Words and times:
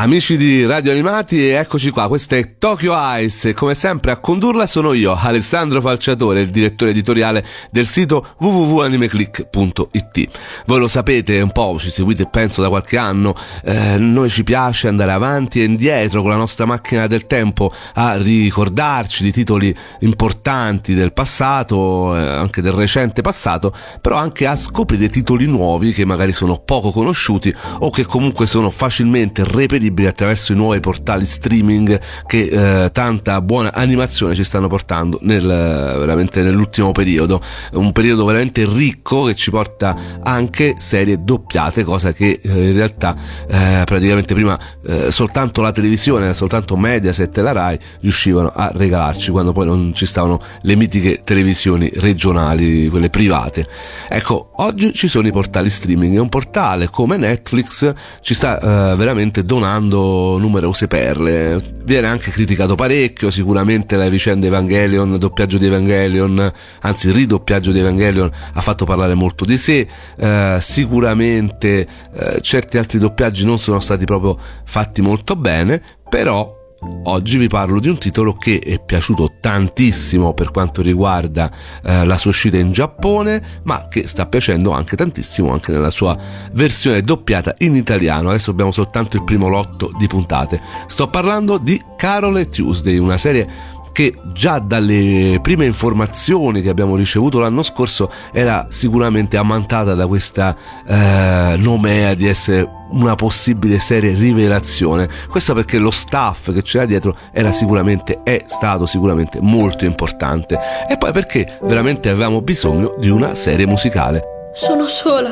Amici 0.00 0.36
di 0.36 0.64
Radio 0.64 0.92
Animati, 0.92 1.48
eccoci 1.48 1.90
qua, 1.90 2.06
questa 2.06 2.36
è 2.36 2.56
Tokyo 2.56 2.94
Ice. 3.16 3.48
E 3.48 3.52
come 3.52 3.74
sempre 3.74 4.12
a 4.12 4.18
condurla 4.18 4.64
sono 4.68 4.92
io, 4.92 5.12
Alessandro 5.12 5.80
Falciatore, 5.80 6.40
il 6.40 6.50
direttore 6.50 6.92
editoriale 6.92 7.44
del 7.72 7.84
sito 7.84 8.24
www.animeclick.it. 8.38 10.28
Voi 10.66 10.78
lo 10.78 10.86
sapete 10.86 11.40
un 11.40 11.50
po', 11.50 11.76
ci 11.80 11.90
seguite 11.90 12.28
penso 12.30 12.62
da 12.62 12.68
qualche 12.68 12.96
anno, 12.96 13.34
eh, 13.64 13.98
noi 13.98 14.30
ci 14.30 14.44
piace 14.44 14.86
andare 14.86 15.10
avanti 15.10 15.62
e 15.62 15.64
indietro 15.64 16.20
con 16.20 16.30
la 16.30 16.36
nostra 16.36 16.64
macchina 16.64 17.08
del 17.08 17.26
tempo 17.26 17.72
a 17.94 18.14
ricordarci 18.14 19.24
di 19.24 19.32
titoli 19.32 19.74
importanti 20.00 20.94
del 20.94 21.12
passato, 21.12 22.16
eh, 22.16 22.20
anche 22.20 22.62
del 22.62 22.72
recente 22.72 23.20
passato, 23.20 23.74
però 24.00 24.14
anche 24.14 24.46
a 24.46 24.54
scoprire 24.54 25.08
titoli 25.08 25.46
nuovi 25.46 25.92
che 25.92 26.04
magari 26.04 26.32
sono 26.32 26.58
poco 26.58 26.92
conosciuti 26.92 27.52
o 27.80 27.90
che 27.90 28.06
comunque 28.06 28.46
sono 28.46 28.70
facilmente 28.70 29.42
reperibili 29.42 29.86
reperibili 29.88 30.06
attraverso 30.06 30.52
i 30.52 30.56
nuovi 30.56 30.80
portali 30.80 31.24
streaming 31.24 31.98
che 32.26 32.84
eh, 32.84 32.90
tanta 32.92 33.40
buona 33.40 33.72
animazione 33.72 34.34
ci 34.34 34.44
stanno 34.44 34.68
portando 34.68 35.18
nel, 35.22 35.44
veramente 35.44 36.42
nell'ultimo 36.42 36.92
periodo. 36.92 37.40
Un 37.72 37.92
periodo 37.92 38.24
veramente 38.24 38.66
ricco 38.66 39.24
che 39.24 39.34
ci 39.34 39.50
porta 39.50 39.96
anche 40.22 40.74
serie 40.78 41.22
doppiate, 41.22 41.84
cosa 41.84 42.12
che 42.12 42.40
eh, 42.42 42.68
in 42.68 42.74
realtà 42.74 43.16
eh, 43.48 43.82
praticamente 43.84 44.34
prima 44.34 44.58
eh, 44.86 45.10
soltanto 45.10 45.62
la 45.62 45.72
televisione, 45.72 46.34
soltanto 46.34 46.76
Mediaset 46.76 47.36
e 47.36 47.42
la 47.42 47.52
Rai 47.52 47.78
riuscivano 48.00 48.52
a 48.54 48.70
regalarci 48.72 49.30
quando 49.30 49.52
poi 49.52 49.66
non 49.66 49.92
ci 49.94 50.06
stavano 50.06 50.38
le 50.62 50.76
mitiche 50.76 51.20
televisioni 51.24 51.90
regionali, 51.94 52.88
quelle 52.88 53.10
private. 53.10 53.66
Ecco, 54.08 54.52
oggi 54.56 54.92
ci 54.92 55.08
sono 55.08 55.26
i 55.26 55.32
portali 55.32 55.70
streaming 55.70 56.14
e 56.14 56.18
un 56.18 56.28
portale 56.28 56.88
come 56.88 57.16
Netflix 57.16 57.92
ci 58.20 58.34
sta 58.34 58.92
eh, 58.92 58.96
veramente 58.96 59.44
donando 59.44 59.67
suonando 59.68 60.38
numerose 60.38 60.88
perle. 60.88 61.58
Viene 61.84 62.06
anche 62.06 62.30
criticato 62.30 62.74
parecchio, 62.74 63.30
sicuramente 63.30 63.96
la 63.96 64.08
vicenda 64.08 64.46
Evangelion, 64.46 65.18
doppiaggio 65.18 65.58
di 65.58 65.66
Evangelion, 65.66 66.50
anzi 66.80 67.12
ridoppiaggio 67.12 67.70
di 67.72 67.78
Evangelion 67.78 68.30
ha 68.54 68.60
fatto 68.60 68.84
parlare 68.84 69.14
molto 69.14 69.44
di 69.44 69.56
sé, 69.56 69.86
eh, 70.16 70.58
sicuramente 70.60 71.86
eh, 72.14 72.40
certi 72.40 72.78
altri 72.78 72.98
doppiaggi 72.98 73.44
non 73.44 73.58
sono 73.58 73.80
stati 73.80 74.04
proprio 74.04 74.38
fatti 74.64 75.02
molto 75.02 75.36
bene, 75.36 75.82
però 76.08 76.57
Oggi 76.80 77.38
vi 77.38 77.48
parlo 77.48 77.80
di 77.80 77.88
un 77.88 77.98
titolo 77.98 78.34
che 78.34 78.60
è 78.60 78.80
piaciuto 78.80 79.38
tantissimo 79.40 80.32
per 80.32 80.52
quanto 80.52 80.80
riguarda 80.80 81.50
eh, 81.82 82.04
la 82.04 82.16
sua 82.16 82.30
uscita 82.30 82.56
in 82.56 82.70
Giappone, 82.70 83.60
ma 83.64 83.88
che 83.88 84.06
sta 84.06 84.26
piacendo 84.26 84.70
anche 84.70 84.94
tantissimo 84.94 85.50
anche 85.50 85.72
nella 85.72 85.90
sua 85.90 86.16
versione 86.52 87.02
doppiata 87.02 87.56
in 87.58 87.74
italiano. 87.74 88.28
Adesso 88.28 88.52
abbiamo 88.52 88.70
soltanto 88.70 89.16
il 89.16 89.24
primo 89.24 89.48
lotto 89.48 89.90
di 89.98 90.06
puntate. 90.06 90.60
Sto 90.86 91.08
parlando 91.08 91.58
di 91.58 91.82
Carol 91.96 92.38
e 92.38 92.48
Tuesday, 92.48 92.98
una 92.98 93.18
serie 93.18 93.76
che 93.92 94.18
già 94.32 94.58
dalle 94.58 95.38
prime 95.42 95.64
informazioni 95.64 96.62
che 96.62 96.68
abbiamo 96.68 96.96
ricevuto 96.96 97.38
l'anno 97.38 97.62
scorso 97.62 98.10
era 98.32 98.66
sicuramente 98.70 99.36
ammantata 99.36 99.94
da 99.94 100.06
questa 100.06 100.56
eh, 100.86 101.56
nomea 101.58 102.14
di 102.14 102.26
essere 102.26 102.76
una 102.90 103.14
possibile 103.14 103.78
serie 103.78 104.14
rivelazione. 104.14 105.08
Questo 105.28 105.54
perché 105.54 105.78
lo 105.78 105.90
staff 105.90 106.52
che 106.52 106.62
c'era 106.62 106.84
dietro 106.84 107.16
era 107.32 107.52
sicuramente, 107.52 108.22
è 108.22 108.44
stato 108.46 108.86
sicuramente 108.86 109.40
molto 109.40 109.84
importante. 109.84 110.58
E 110.88 110.96
poi 110.96 111.12
perché 111.12 111.58
veramente 111.62 112.08
avevamo 112.08 112.40
bisogno 112.40 112.94
di 112.98 113.08
una 113.08 113.34
serie 113.34 113.66
musicale. 113.66 114.52
Sono 114.54 114.86
sola, 114.86 115.30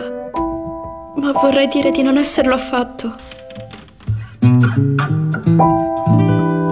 ma 1.16 1.32
vorrei 1.32 1.68
dire 1.68 1.90
di 1.90 2.02
non 2.02 2.18
esserlo 2.18 2.54
affatto. 2.54 3.14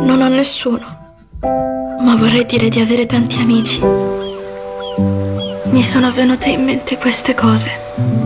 Non 0.06 0.20
ho 0.20 0.28
nessuno 0.28 1.03
ma 1.44 2.16
vorrei 2.16 2.46
dire 2.46 2.68
di 2.68 2.80
avere 2.80 3.06
tanti 3.06 3.40
amici. 3.40 3.80
Mi 5.70 5.82
sono 5.82 6.10
venute 6.10 6.50
in 6.50 6.64
mente 6.64 6.96
queste 6.96 7.34
cose. 7.34 8.23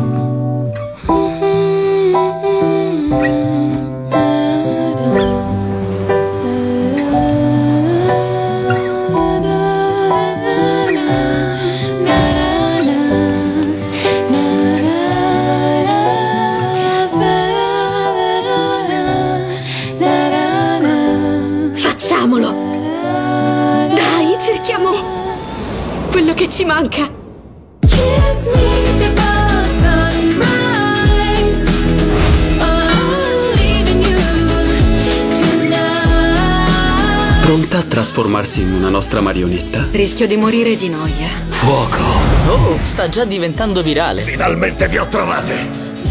Trasformarsi 38.38 38.60
in 38.60 38.72
una 38.72 38.88
nostra 38.88 39.20
marionetta? 39.20 39.86
Rischio 39.90 40.26
di 40.26 40.36
morire 40.36 40.76
di 40.76 40.88
noia. 40.88 41.28
Fuoco! 41.48 42.02
Oh, 42.48 42.78
sta 42.82 43.08
già 43.08 43.24
diventando 43.24 43.82
virale. 43.82 44.22
Finalmente 44.22 44.88
vi 44.88 44.98
ho 44.98 45.06
trovate! 45.06 45.54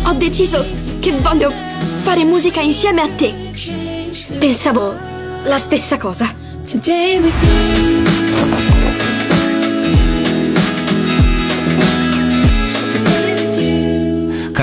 Ho 0.04 0.14
deciso 0.14 0.66
che 1.00 1.14
voglio 1.14 1.52
fare 2.02 2.24
musica 2.24 2.60
insieme 2.62 3.02
a 3.02 3.10
te. 3.10 3.34
Pensavo 4.38 4.94
la 5.44 5.58
stessa 5.58 5.98
cosa. 5.98 6.34
Today 6.66 7.20
with 7.20 7.97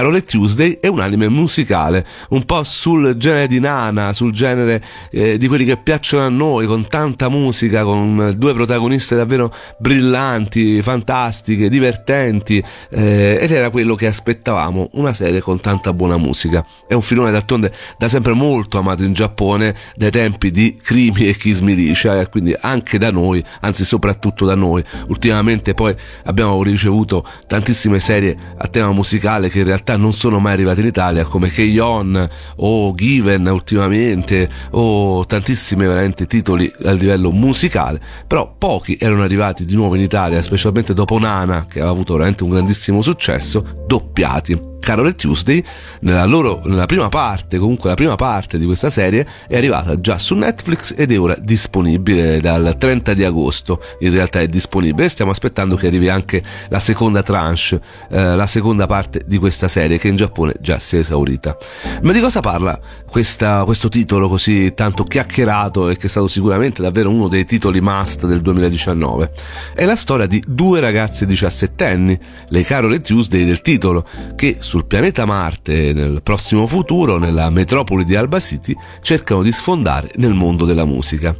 Carole 0.05 0.23
Tuesday 0.23 0.77
è 0.83 0.87
un 0.89 1.01
anime 1.01 1.31
musicale, 1.31 2.05
un 2.29 2.45
po' 2.45 2.63
sul 2.63 3.15
genere 3.17 3.47
di 3.47 3.59
Nana, 3.59 4.13
sul 4.13 4.33
genere 4.33 4.85
eh, 5.11 5.39
di 5.39 5.49
quelli 5.49 5.65
che 5.65 5.79
piacciono 5.79 6.27
a 6.27 6.29
noi, 6.29 6.67
con 6.67 6.87
tanta 6.89 7.31
musica, 7.31 7.85
con 7.85 8.35
due 8.37 8.53
protagoniste 8.53 9.17
davvero 9.17 9.51
brillanti, 9.79 10.83
fantastiche, 10.83 11.71
divertenti, 11.71 12.63
eh, 12.91 13.39
ed 13.41 13.51
era 13.51 13.71
quello 13.71 13.95
che 13.95 14.07
aspettavamo, 14.07 14.91
una 14.93 15.15
serie 15.15 15.41
con 15.41 15.59
tanta 15.61 15.95
buona 15.95 16.19
musica. 16.19 16.63
È 16.87 16.93
un 16.93 17.01
filone 17.01 17.31
d'altronde 17.31 17.73
da 17.97 18.07
sempre 18.07 18.35
molto 18.35 18.77
amato 18.77 19.05
in 19.05 19.15
Giappone, 19.15 19.75
dai 19.97 20.11
tempi 20.11 20.51
di 20.51 20.77
Krimi 20.83 21.29
e 21.29 21.35
Kiss 21.35 21.61
Militia, 21.61 22.21
e 22.21 22.29
quindi 22.29 22.55
anche 22.61 22.99
da 22.99 23.11
noi, 23.11 23.43
anzi 23.61 23.87
soprattutto 23.87 24.45
da 24.45 24.55
noi. 24.55 24.85
Ultimamente 25.07 25.73
poi 25.73 25.97
abbiamo 26.25 26.63
ricevuto 26.63 27.27
tantissime 27.47 28.01
serie 28.01 28.37
a 28.59 28.67
tema 28.67 28.93
musicale 28.93 29.49
che 29.49 29.61
in 29.61 29.65
realtà 29.65 29.93
realtà 29.95 29.97
non 29.97 30.13
sono 30.13 30.39
mai 30.39 30.53
arrivati 30.53 30.81
in 30.81 30.87
Italia 30.87 31.25
come 31.25 31.49
Keyon 31.49 32.29
o 32.57 32.95
Given 32.95 33.47
ultimamente 33.47 34.49
o 34.73 35.25
tantissimi 35.25 35.87
veramente 35.87 36.27
titoli 36.27 36.71
a 36.85 36.93
livello 36.93 37.31
musicale 37.31 38.01
però 38.27 38.55
pochi 38.57 38.97
erano 39.01 39.23
arrivati 39.23 39.65
di 39.65 39.75
nuovo 39.75 39.95
in 39.95 40.03
Italia 40.03 40.43
specialmente 40.43 40.93
dopo 40.93 41.19
Nana 41.19 41.67
che 41.67 41.79
aveva 41.79 41.93
avuto 41.93 42.15
veramente 42.15 42.45
un 42.45 42.51
grandissimo 42.51 43.03
successo 43.03 43.85
doppiati 43.87 44.73
Carol 44.85 45.09
e 45.09 45.15
Tuesday, 45.15 45.65
nella, 46.01 46.27
loro, 46.27 46.61
nella 46.67 46.87
prima 46.87 47.09
parte, 47.09 47.59
comunque 47.59 47.89
la 47.89 47.97
prima 47.97 48.15
parte 48.15 48.59
di 48.59 48.67
questa 48.67 48.91
serie 48.91 49.27
è 49.49 49.57
arrivata 49.57 49.99
già 49.99 50.19
su 50.19 50.35
Netflix 50.35 50.93
ed 50.97 51.11
è 51.11 51.19
ora 51.19 51.35
disponibile 51.41 52.41
dal 52.41 52.77
30 52.79 53.15
di 53.15 53.25
agosto. 53.25 53.81
In 54.01 54.13
realtà 54.13 54.41
è 54.41 54.47
disponibile, 54.47 55.09
stiamo 55.09 55.31
aspettando 55.31 55.75
che 55.77 55.87
arrivi 55.87 56.09
anche 56.09 56.43
la 56.69 56.79
seconda 56.79 57.23
tranche, 57.23 57.81
eh, 58.11 58.37
la 58.37 58.47
seconda 58.47 58.87
parte 58.87 59.23
di 59.27 59.39
questa 59.39 59.69
serie 59.69 59.99
che 59.99 60.09
in 60.09 60.17
Giappone 60.17 60.55
già 60.61 60.79
si 60.79 60.97
è 60.97 60.99
esaurita. 60.99 61.57
Ma 62.03 62.13
di 62.13 62.21
cosa 62.21 62.41
parla 62.41 62.79
questa, 63.09 63.65
questo 63.65 63.89
titolo 63.89 64.29
così 64.29 64.75
tanto 64.75 65.05
chiacchierato 65.05 65.89
e 65.89 65.97
che 65.97 66.07
è 66.07 66.11
stato 66.11 66.29
sicuramente 66.29 66.83
davvero 66.83 67.09
uno 67.09 67.29
dei 67.29 67.47
titoli 67.47 67.81
must 67.81 68.27
del 68.27 68.43
2019? 68.43 69.33
È 69.75 69.85
la 69.85 69.97
storia 69.97 70.27
di 70.27 70.43
due 70.47 70.81
ragazze 70.81 71.25
diciassettenni, 71.25 72.19
le 72.49 72.63
Carol 72.63 72.93
e 72.93 73.01
Tuesday 73.01 73.47
del 73.47 73.63
titolo, 73.63 74.05
che 74.37 74.59
sul 74.75 74.87
pianeta 74.87 75.25
Marte 75.25 75.93
nel 75.93 76.21
prossimo 76.21 76.67
futuro, 76.67 77.17
nella 77.17 77.49
metropoli 77.49 78.03
di 78.03 78.17
Alba 78.17 78.41
City, 78.41 78.75
cercano 79.03 79.41
di 79.41 79.53
sfondare 79.53 80.11
nel 80.17 80.35
mondo 80.35 80.65
della 80.65 80.85
musica. 80.85 81.33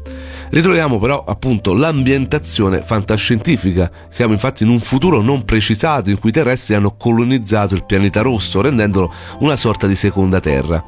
Ritroviamo 0.51 1.01
però 1.01 1.25
appunto 1.27 1.75
l'ambientazione 1.75 2.81
fantascientifica. 2.81 3.91
Siamo 4.09 4.35
infatti 4.35 4.63
in 4.63 4.69
un 4.69 4.79
futuro 4.79 5.21
non 5.21 5.45
precisato 5.45 6.11
in 6.11 6.19
cui 6.21 6.29
i 6.29 6.33
terrestri 6.33 6.77
hanno 6.77 6.95
colonizzato 6.97 7.75
il 7.75 7.85
pianeta 7.85 8.21
rosso, 8.21 8.61
rendendolo 8.61 9.13
una 9.41 9.57
sorta 9.57 9.89
di 9.89 9.97
seconda 9.97 10.39
terra. 10.39 10.85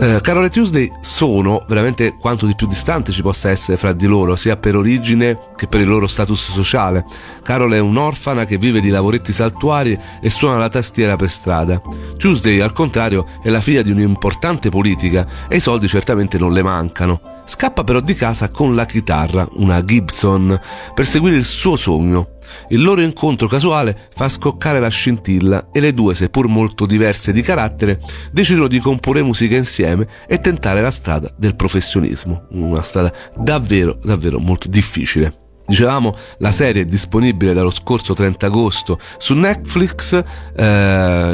Eh, 0.00 0.20
Carol 0.20 0.44
e 0.44 0.48
Tuesday 0.48 0.88
sono 1.00 1.64
veramente 1.66 2.16
quanto 2.16 2.46
di 2.46 2.54
più 2.54 2.68
distante 2.68 3.10
ci 3.10 3.20
possa 3.20 3.50
essere 3.50 3.76
fra 3.76 3.92
di 3.92 4.06
loro, 4.06 4.36
sia 4.36 4.56
per 4.56 4.76
origine 4.76 5.50
che 5.56 5.66
per 5.66 5.80
il 5.80 5.88
loro 5.88 6.06
status 6.06 6.52
sociale. 6.52 7.04
Carol 7.42 7.72
è 7.72 7.80
un'orfana 7.80 8.44
che 8.44 8.58
vive 8.58 8.80
di 8.80 8.90
lavoretti 8.90 9.32
saltuari 9.32 9.98
e 10.20 10.30
suona 10.30 10.56
la 10.56 10.68
tastiera 10.68 11.16
per 11.16 11.28
strada. 11.28 11.82
Tuesday, 12.16 12.60
al 12.60 12.70
contrario, 12.70 13.26
è 13.42 13.48
la 13.48 13.60
figlia 13.60 13.82
di 13.82 13.90
un'importante 13.90 14.68
politica 14.68 15.26
e 15.48 15.56
i 15.56 15.60
soldi 15.60 15.88
certamente 15.88 16.38
non 16.38 16.52
le 16.52 16.62
mancano. 16.62 17.37
Scappa 17.48 17.82
però 17.82 18.00
di 18.00 18.12
casa 18.12 18.50
con 18.50 18.74
la 18.74 18.84
chitarra, 18.84 19.48
una 19.54 19.82
Gibson, 19.82 20.60
per 20.92 21.06
seguire 21.06 21.34
il 21.34 21.46
suo 21.46 21.76
sogno. 21.76 22.36
Il 22.68 22.82
loro 22.82 23.00
incontro 23.00 23.48
casuale 23.48 23.96
fa 24.14 24.28
scoccare 24.28 24.78
la 24.80 24.90
scintilla 24.90 25.68
e 25.72 25.80
le 25.80 25.94
due, 25.94 26.14
seppur 26.14 26.46
molto 26.46 26.84
diverse 26.84 27.32
di 27.32 27.40
carattere, 27.40 28.00
decidono 28.30 28.68
di 28.68 28.80
comporre 28.80 29.22
musica 29.22 29.56
insieme 29.56 30.06
e 30.26 30.40
tentare 30.40 30.82
la 30.82 30.90
strada 30.90 31.32
del 31.38 31.56
professionismo, 31.56 32.48
una 32.50 32.82
strada 32.82 33.10
davvero, 33.34 33.98
davvero 34.02 34.38
molto 34.38 34.68
difficile. 34.68 35.47
Dicevamo, 35.68 36.14
la 36.38 36.50
serie 36.50 36.80
è 36.80 36.84
disponibile 36.86 37.52
dallo 37.52 37.70
scorso 37.70 38.14
30 38.14 38.46
agosto 38.46 38.98
su 39.18 39.34
Netflix 39.34 40.14
eh, 40.14 40.24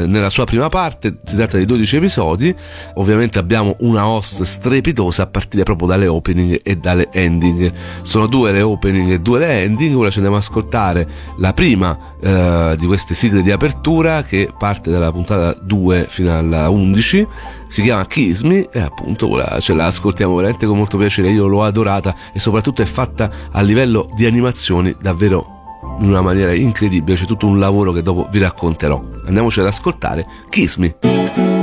nella 0.05 0.29
sua 0.29 0.43
prima 0.43 0.67
parte, 0.67 1.15
si 1.23 1.37
tratta 1.37 1.57
di 1.57 1.63
12 1.63 1.95
episodi, 1.95 2.53
ovviamente 2.95 3.39
abbiamo 3.39 3.77
una 3.79 4.05
host 4.05 4.41
strepitosa 4.41 5.23
a 5.23 5.27
partire 5.27 5.63
proprio 5.63 5.87
dalle 5.87 6.07
opening 6.07 6.59
e 6.63 6.75
dalle 6.75 7.07
ending. 7.13 7.71
Sono 8.01 8.27
due 8.27 8.51
le 8.51 8.61
opening 8.61 9.11
e 9.11 9.19
due 9.21 9.39
le 9.39 9.61
ending, 9.61 9.95
ora 9.95 10.09
ci 10.09 10.17
andiamo 10.17 10.35
ad 10.35 10.43
ascoltare 10.43 11.07
la 11.37 11.53
prima 11.53 11.97
eh, 12.21 12.75
di 12.77 12.85
queste 12.87 13.13
sigle 13.13 13.41
di 13.41 13.51
apertura 13.51 14.23
che 14.23 14.49
parte 14.57 14.91
dalla 14.91 15.13
puntata 15.13 15.57
2 15.61 16.07
fino 16.09 16.37
alla 16.37 16.69
11 16.69 17.27
si 17.75 17.81
chiama 17.81 18.05
Kiss 18.05 18.43
Me 18.43 18.69
e 18.71 18.79
appunto 18.79 19.29
ora 19.29 19.59
ce 19.59 19.73
la 19.73 19.87
ascoltiamo 19.87 20.33
veramente 20.33 20.65
con 20.65 20.77
molto 20.77 20.97
piacere, 20.97 21.29
io 21.29 21.45
l'ho 21.45 21.61
adorata 21.61 22.15
e 22.31 22.39
soprattutto 22.39 22.81
è 22.81 22.85
fatta 22.85 23.29
a 23.51 23.59
livello 23.59 24.07
di 24.15 24.25
animazioni 24.25 24.95
davvero 24.97 25.81
in 25.99 26.07
una 26.07 26.21
maniera 26.21 26.53
incredibile, 26.53 27.17
c'è 27.17 27.25
tutto 27.25 27.47
un 27.47 27.59
lavoro 27.59 27.91
che 27.91 28.01
dopo 28.01 28.29
vi 28.31 28.39
racconterò. 28.39 29.03
Andiamoci 29.25 29.59
ad 29.59 29.65
ascoltare 29.65 30.25
Kiss 30.49 30.77
Me. 30.77 31.54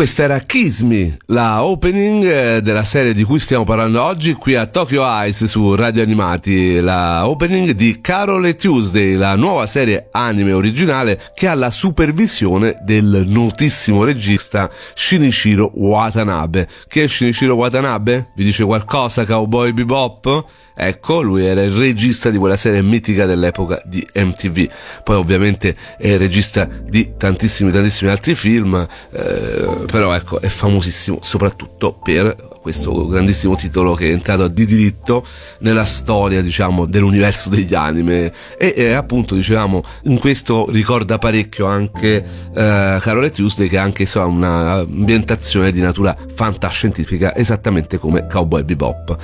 Questa 0.00 0.22
era 0.22 0.38
Kiss 0.38 0.80
Me, 0.80 1.18
la 1.26 1.62
opening 1.62 2.24
eh, 2.24 2.62
della 2.62 2.84
serie 2.84 3.12
di 3.12 3.22
cui 3.22 3.38
stiamo 3.38 3.64
parlando 3.64 4.02
oggi 4.02 4.32
qui 4.32 4.54
a 4.54 4.64
Tokyo 4.64 5.04
Ice 5.26 5.46
su 5.46 5.74
Radio 5.74 6.02
Animati, 6.02 6.80
la 6.80 7.28
opening 7.28 7.72
di 7.72 8.00
Carol 8.00 8.46
e 8.46 8.56
Tuesday, 8.56 9.14
la 9.14 9.36
nuova 9.36 9.66
serie 9.66 10.08
anime 10.10 10.54
originale 10.54 11.20
che 11.34 11.48
ha 11.48 11.54
la 11.54 11.70
supervisione 11.70 12.78
del 12.80 13.26
notissimo 13.28 14.02
regista 14.02 14.70
Shinichiro 14.94 15.70
Watanabe. 15.74 16.66
Chi 16.88 17.00
è 17.00 17.06
Shinichiro 17.06 17.54
Watanabe? 17.54 18.30
Vi 18.34 18.44
dice 18.44 18.64
qualcosa 18.64 19.26
Cowboy 19.26 19.74
Bebop? 19.74 20.46
Ecco, 20.82 21.20
lui 21.20 21.44
era 21.44 21.62
il 21.62 21.72
regista 21.72 22.30
di 22.30 22.38
quella 22.38 22.56
serie 22.56 22.80
mitica 22.80 23.26
dell'epoca 23.26 23.82
di 23.84 24.02
MTV. 24.14 24.66
Poi 25.04 25.16
ovviamente 25.16 25.76
è 25.98 26.12
il 26.12 26.18
regista 26.18 26.64
di 26.64 27.16
tantissimi 27.18 27.70
tantissimi 27.70 28.10
altri 28.10 28.34
film, 28.34 28.86
eh, 29.12 29.84
però 29.90 30.14
ecco, 30.14 30.40
è 30.40 30.48
famosissimo 30.48 31.18
soprattutto 31.20 31.92
per 31.92 32.49
questo 32.70 33.08
grandissimo 33.08 33.56
titolo 33.56 33.94
che 33.94 34.08
è 34.08 34.12
entrato 34.12 34.48
di 34.48 34.64
diritto 34.64 35.26
nella 35.60 35.84
storia, 35.84 36.40
diciamo, 36.40 36.86
dell'universo 36.86 37.48
degli 37.48 37.74
anime 37.74 38.32
e, 38.56 38.74
e 38.76 38.92
appunto, 38.92 39.34
dicevamo, 39.34 39.82
in 40.04 40.18
questo 40.18 40.70
ricorda 40.70 41.18
parecchio 41.18 41.66
anche 41.66 42.24
eh, 42.54 42.98
Carole 43.00 43.30
Tuesday 43.30 43.68
che 43.68 43.78
ha 43.78 43.82
anche 43.82 44.06
so, 44.06 44.24
un'ambientazione 44.24 45.72
di 45.72 45.80
natura 45.80 46.16
fantascientifica 46.32 47.34
esattamente 47.34 47.98
come 47.98 48.26
Cowboy 48.28 48.62
Bebop. 48.62 49.16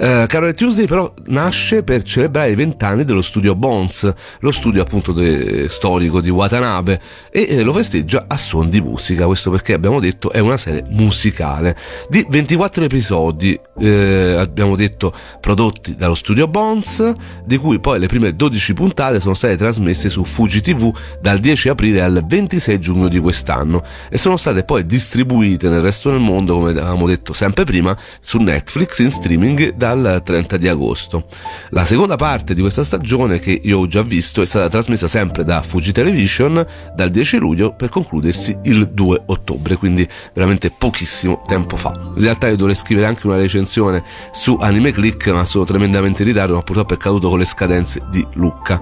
Eh, 0.00 0.24
Carole 0.26 0.54
Tuesday 0.54 0.86
però 0.86 1.12
nasce 1.26 1.84
per 1.84 2.02
celebrare 2.02 2.50
i 2.50 2.56
vent'anni 2.56 3.04
dello 3.04 3.22
studio 3.22 3.54
Bones, 3.54 4.12
lo 4.40 4.50
studio 4.50 4.82
appunto 4.82 5.12
de- 5.12 5.68
storico 5.68 6.20
di 6.20 6.30
Watanabe 6.30 7.00
e 7.30 7.46
eh, 7.48 7.62
lo 7.62 7.72
festeggia 7.72 8.24
a 8.26 8.36
suon 8.36 8.68
di 8.68 8.80
musica, 8.80 9.26
questo 9.26 9.50
perché 9.50 9.72
abbiamo 9.72 10.00
detto 10.00 10.32
è 10.32 10.40
una 10.40 10.56
serie 10.56 10.84
musicale 10.88 11.76
di 12.08 12.26
24 12.28 12.78
quattro 12.78 12.82
episodi, 12.88 13.58
eh, 13.78 14.34
abbiamo 14.38 14.74
detto, 14.74 15.12
prodotti 15.40 15.94
dallo 15.94 16.14
studio 16.14 16.48
Bones, 16.48 17.14
di 17.44 17.56
cui 17.56 17.78
poi 17.78 17.98
le 18.00 18.06
prime 18.06 18.34
12 18.34 18.74
puntate 18.74 19.20
sono 19.20 19.34
state 19.34 19.56
trasmesse 19.56 20.08
su 20.08 20.24
Fuji 20.24 20.60
TV 20.60 20.92
dal 21.20 21.38
10 21.38 21.68
aprile 21.68 22.02
al 22.02 22.24
26 22.26 22.80
giugno 22.80 23.08
di 23.08 23.18
quest'anno 23.18 23.84
e 24.10 24.18
sono 24.18 24.36
state 24.36 24.64
poi 24.64 24.84
distribuite 24.84 25.68
nel 25.68 25.82
resto 25.82 26.10
del 26.10 26.20
mondo, 26.20 26.54
come 26.54 26.70
avevamo 26.70 27.06
detto 27.06 27.32
sempre 27.32 27.64
prima, 27.64 27.96
su 28.20 28.38
Netflix 28.38 28.98
in 28.98 29.10
streaming 29.10 29.74
dal 29.74 30.20
30 30.24 30.56
di 30.56 30.68
agosto. 30.68 31.26
La 31.70 31.84
seconda 31.84 32.16
parte 32.16 32.54
di 32.54 32.60
questa 32.60 32.84
stagione, 32.84 33.38
che 33.38 33.60
io 33.62 33.78
ho 33.78 33.86
già 33.86 34.02
visto, 34.02 34.42
è 34.42 34.46
stata 34.46 34.68
trasmessa 34.68 35.08
sempre 35.08 35.44
da 35.44 35.62
Fuji 35.62 35.92
Television 35.92 36.64
dal 36.94 37.10
10 37.10 37.36
luglio 37.36 37.74
per 37.74 37.90
concludersi 37.90 38.56
il 38.64 38.88
2 38.88 39.22
ottobre, 39.26 39.76
quindi 39.76 40.08
veramente 40.32 40.72
pochissimo 40.76 41.42
tempo 41.46 41.76
fa. 41.76 41.92
In 42.16 42.22
realtà 42.22 42.48
io 42.48 42.56
dovrei 42.56 42.67
scrivere 42.74 43.06
anche 43.06 43.26
una 43.26 43.36
recensione 43.36 44.02
su 44.32 44.56
Anime 44.60 44.92
Click, 44.92 45.28
ma 45.28 45.44
sono 45.44 45.64
tremendamente 45.64 46.22
in 46.22 46.28
ritardo, 46.28 46.54
ma 46.54 46.62
purtroppo 46.62 46.94
è 46.94 46.96
caduto 46.96 47.28
con 47.28 47.38
le 47.38 47.44
scadenze 47.44 48.02
di 48.10 48.26
Lucca. 48.34 48.80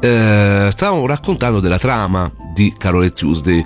Eh, 0.00 0.68
stavamo 0.70 1.06
raccontando 1.06 1.60
della 1.60 1.78
trama 1.78 2.30
di 2.52 2.74
Carole 2.76 3.10
Tuesday, 3.10 3.64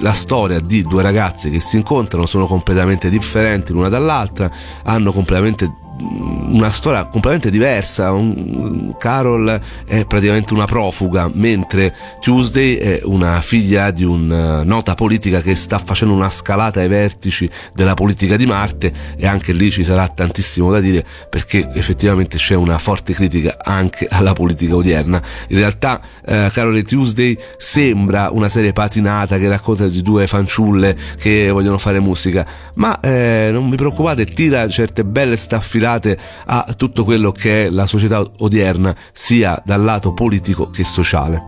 la 0.00 0.12
storia 0.12 0.60
di 0.60 0.82
due 0.82 1.02
ragazze 1.02 1.50
che 1.50 1.60
si 1.60 1.76
incontrano, 1.76 2.26
sono 2.26 2.46
completamente 2.46 3.08
differenti 3.10 3.72
l'una 3.72 3.88
dall'altra, 3.88 4.50
hanno 4.84 5.10
completamente 5.12 5.88
una 6.00 6.70
storia 6.70 7.04
completamente 7.04 7.50
diversa. 7.50 8.12
Un, 8.12 8.94
Carol 8.98 9.60
è 9.86 10.04
praticamente 10.06 10.54
una 10.54 10.64
profuga, 10.64 11.30
mentre 11.32 11.94
Tuesday 12.20 12.74
è 12.76 13.00
una 13.04 13.40
figlia 13.40 13.90
di 13.90 14.04
una 14.04 14.62
nota 14.62 14.94
politica 14.94 15.40
che 15.40 15.54
sta 15.54 15.78
facendo 15.78 16.14
una 16.14 16.30
scalata 16.30 16.80
ai 16.80 16.88
vertici 16.88 17.48
della 17.74 17.94
politica 17.94 18.36
di 18.36 18.46
Marte 18.46 18.92
e 19.16 19.26
anche 19.26 19.52
lì 19.52 19.70
ci 19.70 19.84
sarà 19.84 20.06
tantissimo 20.08 20.70
da 20.70 20.80
dire 20.80 21.04
perché 21.28 21.70
effettivamente 21.74 22.36
c'è 22.36 22.54
una 22.54 22.78
forte 22.78 23.12
critica 23.12 23.56
anche 23.62 24.06
alla 24.10 24.32
politica 24.32 24.76
odierna. 24.76 25.22
In 25.48 25.58
realtà 25.58 26.00
eh, 26.26 26.50
Carol 26.52 26.76
e 26.76 26.82
Tuesday 26.82 27.36
sembra 27.56 28.30
una 28.32 28.48
serie 28.48 28.72
patinata 28.72 29.38
che 29.38 29.48
racconta 29.48 29.86
di 29.86 30.02
due 30.02 30.26
fanciulle 30.26 30.96
che 31.18 31.50
vogliono 31.50 31.78
fare 31.78 32.00
musica, 32.00 32.46
ma 32.74 32.98
eh, 33.00 33.50
non 33.52 33.68
vi 33.70 33.76
preoccupate, 33.76 34.24
tira 34.26 34.68
certe 34.68 35.04
belle 35.04 35.36
staffilate 35.36 35.89
legate 35.90 36.18
a 36.46 36.74
tutto 36.76 37.04
quello 37.04 37.32
che 37.32 37.66
è 37.66 37.70
la 37.70 37.86
società 37.86 38.22
odierna, 38.38 38.94
sia 39.12 39.60
dal 39.64 39.82
lato 39.82 40.12
politico 40.12 40.70
che 40.70 40.84
sociale. 40.84 41.42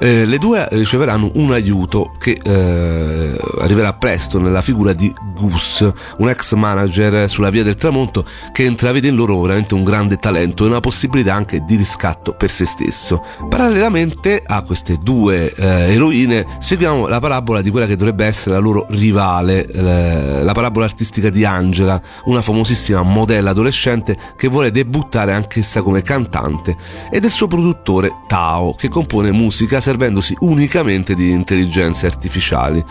Eh, 0.00 0.24
le 0.24 0.38
due 0.38 0.66
riceveranno 0.70 1.30
un 1.34 1.52
aiuto 1.52 2.12
che 2.18 2.38
eh, 2.42 3.38
arriverà 3.60 3.94
presto 3.94 4.38
nella 4.38 4.60
figura 4.60 4.92
di 4.92 5.12
Gus, 5.34 5.88
un 6.18 6.28
ex 6.28 6.54
manager 6.54 7.28
sulla 7.28 7.50
via 7.50 7.62
del 7.62 7.74
tramonto 7.74 8.24
che 8.52 8.64
intravede 8.64 9.08
in 9.08 9.16
loro 9.16 9.40
veramente 9.40 9.74
un 9.74 9.84
grande 9.84 10.16
talento 10.16 10.64
e 10.64 10.68
una 10.68 10.80
possibilità 10.80 11.34
anche 11.34 11.64
di 11.64 11.76
riscatto 11.76 12.32
per 12.32 12.50
se 12.50 12.66
stesso. 12.66 13.22
Parallelamente 13.48 14.42
a 14.44 14.62
queste 14.62 14.98
due 15.00 15.52
eh, 15.54 15.94
eroine 15.94 16.46
seguiamo 16.58 17.06
la 17.06 17.20
parabola 17.20 17.60
di 17.60 17.70
quella 17.70 17.86
che 17.86 17.96
dovrebbe 17.96 18.24
essere 18.24 18.54
la 18.54 18.60
loro 18.60 18.86
rivale, 18.90 19.66
eh, 19.66 20.42
la 20.42 20.52
parabola 20.52 20.84
artistica 20.86 21.28
di 21.30 21.44
Angela, 21.44 22.00
una 22.24 22.42
famosissima 22.42 23.02
modella 23.02 23.50
adolescente 23.50 23.67
adolescente 23.68 24.16
che 24.36 24.48
vuole 24.48 24.70
debuttare 24.70 25.32
anch'essa 25.32 25.82
come 25.82 26.02
cantante 26.02 26.76
e 27.10 27.20
del 27.20 27.30
suo 27.30 27.46
produttore 27.46 28.12
Tao 28.26 28.74
che 28.74 28.88
compone 28.88 29.30
musica 29.30 29.80
servendosi 29.80 30.34
unicamente 30.40 31.14
di 31.14 31.30
intelligenze 31.30 32.06
artificiali. 32.06 32.84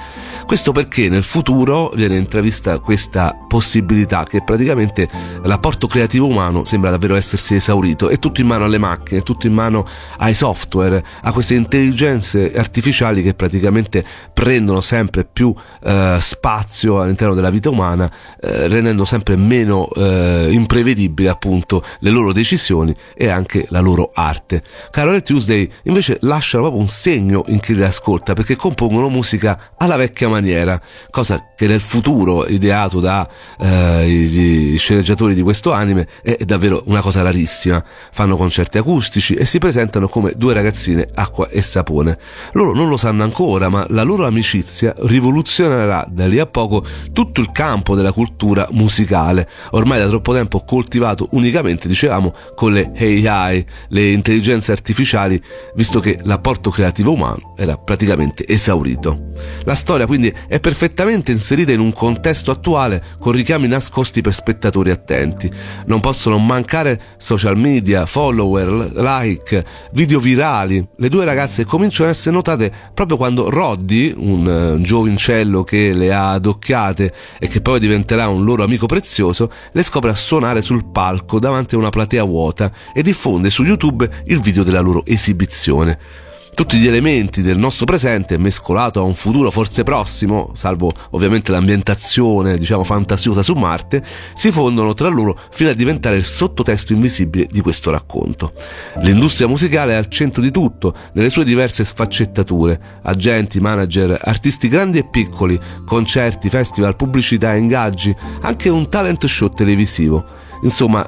Questo 0.46 0.72
perché 0.72 1.10
nel 1.10 1.24
futuro 1.24 1.92
viene 1.96 2.18
intravista 2.18 2.80
questa 2.80 3.36
possibilità 3.48 4.24
che 4.24 4.44
praticamente 4.44 5.10
l'apporto 5.44 5.88
creativo 5.88 6.28
umano 6.28 6.64
sembra 6.64 6.92
davvero 6.92 7.16
essersi 7.16 7.56
esaurito, 7.56 8.10
è 8.10 8.20
tutto 8.20 8.42
in 8.42 8.48
mano 8.48 8.66
alle 8.66 8.78
macchine, 8.78 9.20
è 9.20 9.24
tutto 9.24 9.48
in 9.48 9.54
mano 9.54 9.86
ai 10.18 10.34
software, 10.34 11.04
a 11.22 11.32
queste 11.32 11.56
intelligenze 11.56 12.52
artificiali 12.54 13.24
che 13.24 13.34
praticamente 13.34 14.04
prendono 14.34 14.82
sempre 14.82 15.26
più 15.26 15.54
eh, 15.84 16.18
spazio 16.20 17.02
all'interno 17.02 17.34
della 17.34 17.50
vita 17.50 17.70
umana, 17.70 18.10
eh, 18.40 18.68
rendendo 18.68 19.06
sempre 19.06 19.36
meno 19.36 19.88
eh, 19.96 20.48
imprevedibili 20.68 21.30
appunto 21.30 21.82
le 22.00 22.10
loro 22.10 22.34
decisioni 22.34 22.94
e 23.16 23.30
anche 23.30 23.66
la 23.70 23.80
loro 23.80 24.12
arte. 24.14 24.62
Carol 24.92 25.16
e 25.16 25.22
Tuesday 25.22 25.72
invece 25.84 26.18
lasciano 26.22 26.64
proprio 26.64 26.84
un 26.84 26.90
segno 26.90 27.44
in 27.48 27.62
chi 27.62 27.74
le 27.74 27.86
ascolta 27.86 28.34
perché 28.34 28.58
compongono 28.58 29.08
musica 29.08 29.72
alla 29.78 29.96
vecchia 29.96 30.28
maniera, 30.28 30.80
cosa 31.10 31.54
che 31.56 31.68
nel 31.68 31.80
futuro 31.80 32.46
ideato 32.46 33.00
da 33.00 33.28
eh, 33.60 34.76
sceneggiatori 34.78 35.34
di 35.34 35.42
questo 35.42 35.72
anime 35.72 36.08
è 36.22 36.38
davvero 36.46 36.84
una 36.86 37.02
cosa 37.02 37.22
rarissima. 37.22 37.84
Fanno 38.12 38.36
concerti 38.36 38.78
acustici 38.78 39.34
e 39.34 39.46
si 39.46 39.58
presentano 39.58 40.10
come 40.10 40.34
due 40.36 40.54
ragazzine 40.54 41.08
acqua 41.16 41.48
e 41.48 41.62
sapone. 41.62 42.18
Loro 42.54 42.74
non 42.74 42.90
lo 42.90 42.98
sanno 42.98 43.24
ancora, 43.24 43.70
ma 43.70 43.86
la 43.90 44.04
loro 44.04 44.26
amicizia 44.26 44.94
rivoluzionerà 44.98 46.06
da 46.10 46.28
lì 46.28 46.40
a 46.40 46.46
poco 46.46 46.84
tutto 47.14 47.40
il 47.40 47.52
campo 47.52 47.96
della 47.96 48.12
cultura 48.12 48.68
musicale, 48.72 49.48
ormai 49.72 50.00
da 50.00 50.08
troppo 50.08 50.34
tempo 50.34 50.57
coltivato 50.64 51.30
unicamente, 51.32 51.88
dicevamo, 51.88 52.34
con 52.56 52.74
le 52.74 52.92
AI, 52.96 53.66
le 53.90 54.12
intelligenze 54.12 54.72
artificiali, 54.72 55.42
visto 55.76 56.00
che 56.00 56.20
l'apporto 56.24 56.70
creativo 56.70 57.14
umano 57.14 57.54
era 57.58 57.78
praticamente 57.78 58.48
esaurito. 58.48 59.32
La 59.64 59.76
storia 59.76 60.06
quindi 60.06 60.34
è 60.48 60.60
perfettamente 60.60 61.32
inserita 61.32 61.72
in 61.72 61.80
un 61.80 61.92
contesto 61.92 62.52
attuale 62.52 63.04
con 63.20 63.34
richiami 63.34 63.68
nascosti 63.68 64.22
per 64.22 64.34
spettatori 64.34 64.90
attenti. 64.90 65.52
Non 65.86 66.00
possono 66.00 66.38
mancare 66.38 67.00
social 67.18 67.58
media, 67.58 68.06
follower, 68.06 68.92
like, 68.96 69.64
video 69.92 70.20
virali. 70.20 70.86
Le 70.98 71.10
due 71.10 71.26
ragazze 71.26 71.66
cominciano 71.66 72.10
a 72.10 72.12
essere 72.12 72.36
notate 72.36 72.72
proprio 72.94 73.18
quando 73.18 73.50
Roddy, 73.50 74.14
un 74.16 74.76
uh, 74.78 74.82
giovincello 74.82 75.64
che 75.64 75.94
le 75.94 76.14
ha 76.14 76.32
adocchiate 76.32 77.14
e 77.40 77.48
che 77.48 77.62
poi 77.62 77.80
diventerà 77.80 78.28
un 78.28 78.44
loro 78.44 78.64
amico 78.64 78.86
prezioso, 78.86 79.52
le 79.72 79.84
scopre 79.84 80.10
a 80.10 80.16
suonare 80.16 80.47
sul 80.62 80.86
palco 80.86 81.40
davanti 81.40 81.76
a 81.76 81.78
una 81.78 81.90
platea 81.90 82.24
vuota 82.24 82.72
e 82.94 83.02
diffonde 83.02 83.50
su 83.50 83.64
YouTube 83.64 84.10
il 84.26 84.40
video 84.40 84.64
della 84.64 84.80
loro 84.80 85.06
esibizione 85.06 86.26
tutti 86.58 86.78
gli 86.78 86.88
elementi 86.88 87.44
del 87.44 87.60
nostro 87.60 87.86
presente 87.86 88.40
mescolato 88.40 89.00
a 89.00 89.04
un 89.04 89.14
futuro 89.14 89.52
forse 89.52 89.84
prossimo, 89.84 90.50
salvo 90.56 90.92
ovviamente 91.12 91.52
l'ambientazione, 91.52 92.58
diciamo, 92.58 92.84
fantasiosa 92.84 93.44
su 93.44 93.54
Marte, 93.54 94.04
si 94.34 94.52
fondono 94.52 94.96
tra 94.96 95.08
loro 95.08 95.38
fino 95.52 95.70
a 95.70 95.74
diventare 95.74 96.16
il 96.16 96.24
sottotesto 96.24 96.94
invisibile 96.94 97.48
di 97.48 97.62
questo 97.62 97.92
racconto. 97.92 98.54
L'industria 99.02 99.48
musicale 99.48 99.94
è 99.94 99.98
al 99.98 100.08
centro 100.08 100.42
di 100.42 100.50
tutto, 100.50 100.96
nelle 101.14 101.30
sue 101.30 101.44
diverse 101.44 101.86
sfaccettature, 101.86 102.82
agenti, 103.04 103.60
manager, 103.60 104.20
artisti 104.20 104.68
grandi 104.68 104.98
e 104.98 105.08
piccoli, 105.08 105.60
concerti, 105.86 106.50
festival, 106.50 106.96
pubblicità, 106.96 107.54
ingaggi, 107.54 108.16
anche 108.42 108.70
un 108.70 108.90
talent 108.90 109.28
show 109.28 109.54
televisivo. 109.54 110.26
Insomma, 110.64 111.08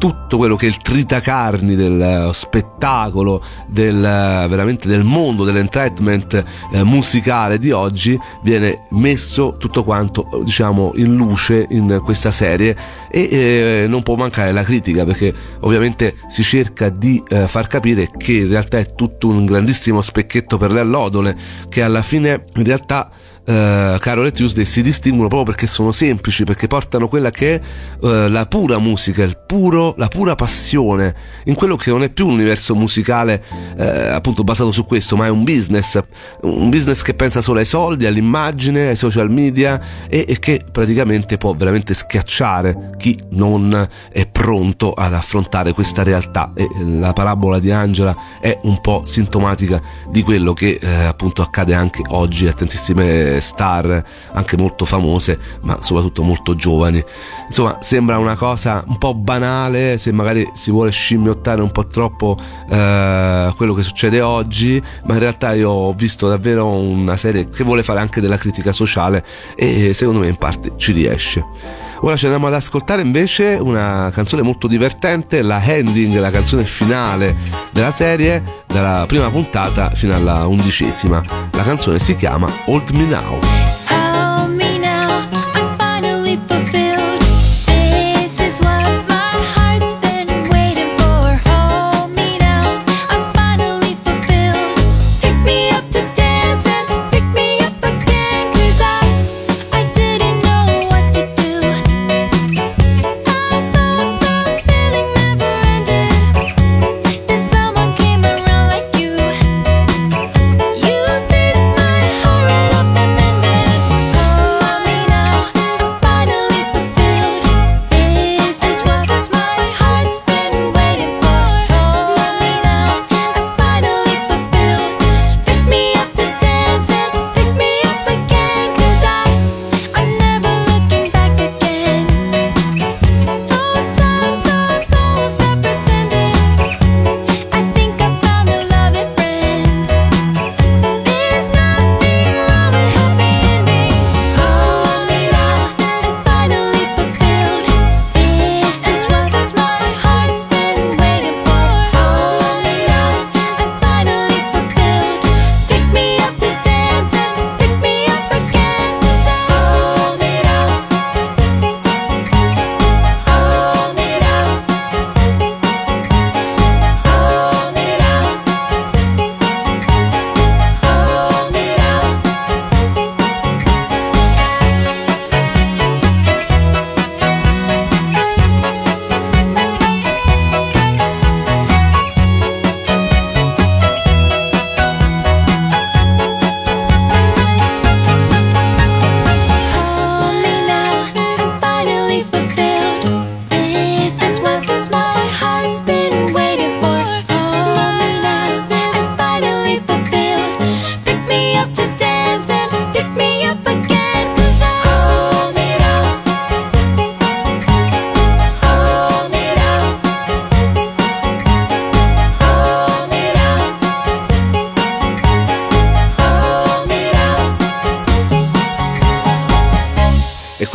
tutto 0.00 0.38
quello 0.38 0.56
che 0.56 0.64
è 0.64 0.70
il 0.70 0.78
tritacarni 0.78 1.74
del 1.74 2.30
spettacolo, 2.32 3.44
del, 3.66 4.00
veramente 4.00 4.88
del 4.88 5.04
mondo 5.04 5.44
dell'entertainment 5.44 6.42
eh, 6.72 6.82
musicale 6.84 7.58
di 7.58 7.70
oggi, 7.70 8.18
viene 8.42 8.86
messo 8.92 9.56
tutto 9.58 9.84
quanto 9.84 10.40
diciamo 10.42 10.92
in 10.94 11.14
luce 11.14 11.66
in 11.68 12.00
questa 12.02 12.30
serie 12.30 12.74
e 13.10 13.28
eh, 13.30 13.86
non 13.88 14.02
può 14.02 14.14
mancare 14.14 14.52
la 14.52 14.62
critica 14.62 15.04
perché 15.04 15.34
ovviamente 15.60 16.14
si 16.28 16.42
cerca 16.42 16.88
di 16.88 17.22
eh, 17.28 17.46
far 17.46 17.66
capire 17.66 18.08
che 18.16 18.32
in 18.32 18.48
realtà 18.48 18.78
è 18.78 18.94
tutto 18.94 19.28
un 19.28 19.44
grandissimo 19.44 20.00
specchietto 20.00 20.56
per 20.56 20.72
le 20.72 20.80
allodole 20.80 21.36
che 21.68 21.82
alla 21.82 22.00
fine 22.00 22.42
in 22.54 22.64
realtà 22.64 23.10
uh, 23.50 23.98
Carol 23.98 24.26
e 24.26 24.32
Tuesday 24.32 24.64
si 24.64 24.82
distinguono 24.82 25.28
proprio 25.28 25.52
perché 25.54 25.66
sono 25.66 25.92
semplici, 25.92 26.44
perché 26.44 26.66
portano 26.66 27.08
quella 27.08 27.30
che 27.30 27.54
è 27.54 27.60
uh, 28.00 28.28
la 28.28 28.46
pura 28.46 28.78
musica, 28.78 29.28
puro, 29.46 29.94
la 29.96 30.08
pura 30.08 30.34
passione 30.34 31.14
in 31.44 31.54
quello 31.54 31.76
che 31.76 31.90
non 31.90 32.02
è 32.02 32.08
più 32.08 32.26
un 32.26 32.34
universo 32.34 32.74
musicale 32.74 33.42
uh, 33.76 33.82
appunto 34.12 34.44
basato 34.44 34.72
su 34.72 34.84
questo, 34.84 35.16
ma 35.16 35.26
è 35.26 35.30
un 35.30 35.44
business, 35.44 35.98
un 36.42 36.70
business 36.70 37.02
che 37.02 37.14
pensa 37.14 37.42
solo 37.42 37.58
ai 37.58 37.64
soldi, 37.64 38.06
all'immagine, 38.06 38.88
ai 38.88 38.96
social 38.96 39.30
media 39.30 39.80
e, 40.08 40.24
e 40.28 40.38
che 40.38 40.60
praticamente 40.70 41.36
può 41.36 41.54
veramente 41.54 41.94
schiacciare 41.94 42.90
chi 42.96 43.18
non 43.30 43.88
è 44.12 44.26
pronto 44.26 44.92
ad 44.92 45.14
affrontare 45.14 45.72
questa 45.72 46.02
realtà. 46.02 46.52
E 46.54 46.68
la 46.98 47.12
parabola 47.12 47.58
di 47.58 47.70
Angela 47.70 48.14
è 48.40 48.58
un 48.62 48.80
po' 48.80 49.02
sintomatica 49.04 49.80
di 50.08 50.22
quello 50.22 50.52
che 50.52 50.78
eh, 50.80 51.04
appunto 51.04 51.42
accade 51.42 51.74
anche 51.74 52.02
oggi. 52.08 52.46
A 52.46 52.52
tantissime 52.52 53.39
star 53.40 54.04
anche 54.32 54.56
molto 54.56 54.84
famose, 54.84 55.38
ma 55.62 55.78
soprattutto 55.80 56.22
molto 56.22 56.54
giovani. 56.54 57.02
Insomma, 57.46 57.78
sembra 57.80 58.18
una 58.18 58.36
cosa 58.36 58.82
un 58.86 58.98
po' 58.98 59.14
banale 59.14 59.98
se 59.98 60.12
magari 60.12 60.48
si 60.54 60.70
vuole 60.70 60.90
scimmiottare 60.90 61.62
un 61.62 61.70
po' 61.70 61.86
troppo 61.86 62.36
eh, 62.68 63.52
quello 63.56 63.74
che 63.74 63.82
succede 63.82 64.20
oggi, 64.20 64.82
ma 65.06 65.14
in 65.14 65.20
realtà 65.20 65.52
io 65.54 65.70
ho 65.70 65.92
visto 65.92 66.28
davvero 66.28 66.66
una 66.66 67.16
serie 67.16 67.48
che 67.48 67.64
vuole 67.64 67.82
fare 67.82 68.00
anche 68.00 68.20
della 68.20 68.36
critica 68.36 68.72
sociale 68.72 69.24
e 69.54 69.92
secondo 69.94 70.20
me 70.20 70.28
in 70.28 70.36
parte 70.36 70.72
ci 70.76 70.92
riesce. 70.92 71.44
Ora 72.02 72.16
ci 72.16 72.24
andiamo 72.24 72.46
ad 72.46 72.54
ascoltare 72.54 73.02
invece 73.02 73.58
una 73.60 74.10
canzone 74.12 74.40
molto 74.40 74.66
divertente, 74.66 75.42
la 75.42 75.62
ending, 75.62 76.18
la 76.18 76.30
canzone 76.30 76.64
finale 76.64 77.36
della 77.72 77.90
serie, 77.90 78.42
dalla 78.66 79.04
prima 79.06 79.28
puntata 79.30 79.90
fino 79.90 80.14
alla 80.14 80.46
undicesima. 80.46 81.22
La 81.52 81.62
canzone 81.62 81.98
si 81.98 82.16
chiama 82.16 82.50
Old 82.66 82.90
Me 82.90 83.04
Now. 83.04 83.79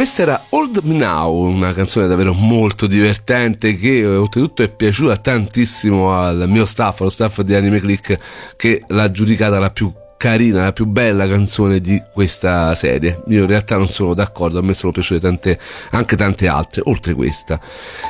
Questa 0.06 0.22
era 0.22 0.46
Old 0.50 0.82
Now, 0.84 1.34
una 1.34 1.74
canzone 1.74 2.06
davvero 2.06 2.32
molto 2.32 2.86
divertente 2.86 3.74
che 3.74 4.02
eh, 4.02 4.06
oltretutto 4.06 4.62
è 4.62 4.70
piaciuta 4.70 5.18
tantissimo 5.18 6.16
al 6.16 6.46
mio 6.48 6.66
staff, 6.66 7.00
allo 7.00 7.10
staff 7.10 7.42
di 7.42 7.56
Anime 7.56 7.80
Click 7.80 8.20
che 8.56 8.84
l'ha 8.90 9.10
giudicata 9.10 9.58
la 9.58 9.72
più 9.72 9.92
carina, 10.16 10.64
la 10.64 10.74
più 10.74 10.86
bella 10.86 11.28
canzone 11.28 11.80
di 11.80 12.00
questa 12.14 12.76
serie. 12.76 13.24
Io 13.30 13.42
in 13.42 13.48
realtà 13.48 13.78
non 13.78 13.88
sono 13.88 14.14
d'accordo, 14.14 14.60
a 14.60 14.62
me 14.62 14.76
sono 14.76 14.92
piaciute 14.92 15.20
tante, 15.20 15.60
anche 15.92 16.16
tante 16.16 16.48
altre, 16.48 16.84
oltre 16.86 17.16
questa. 17.16 17.60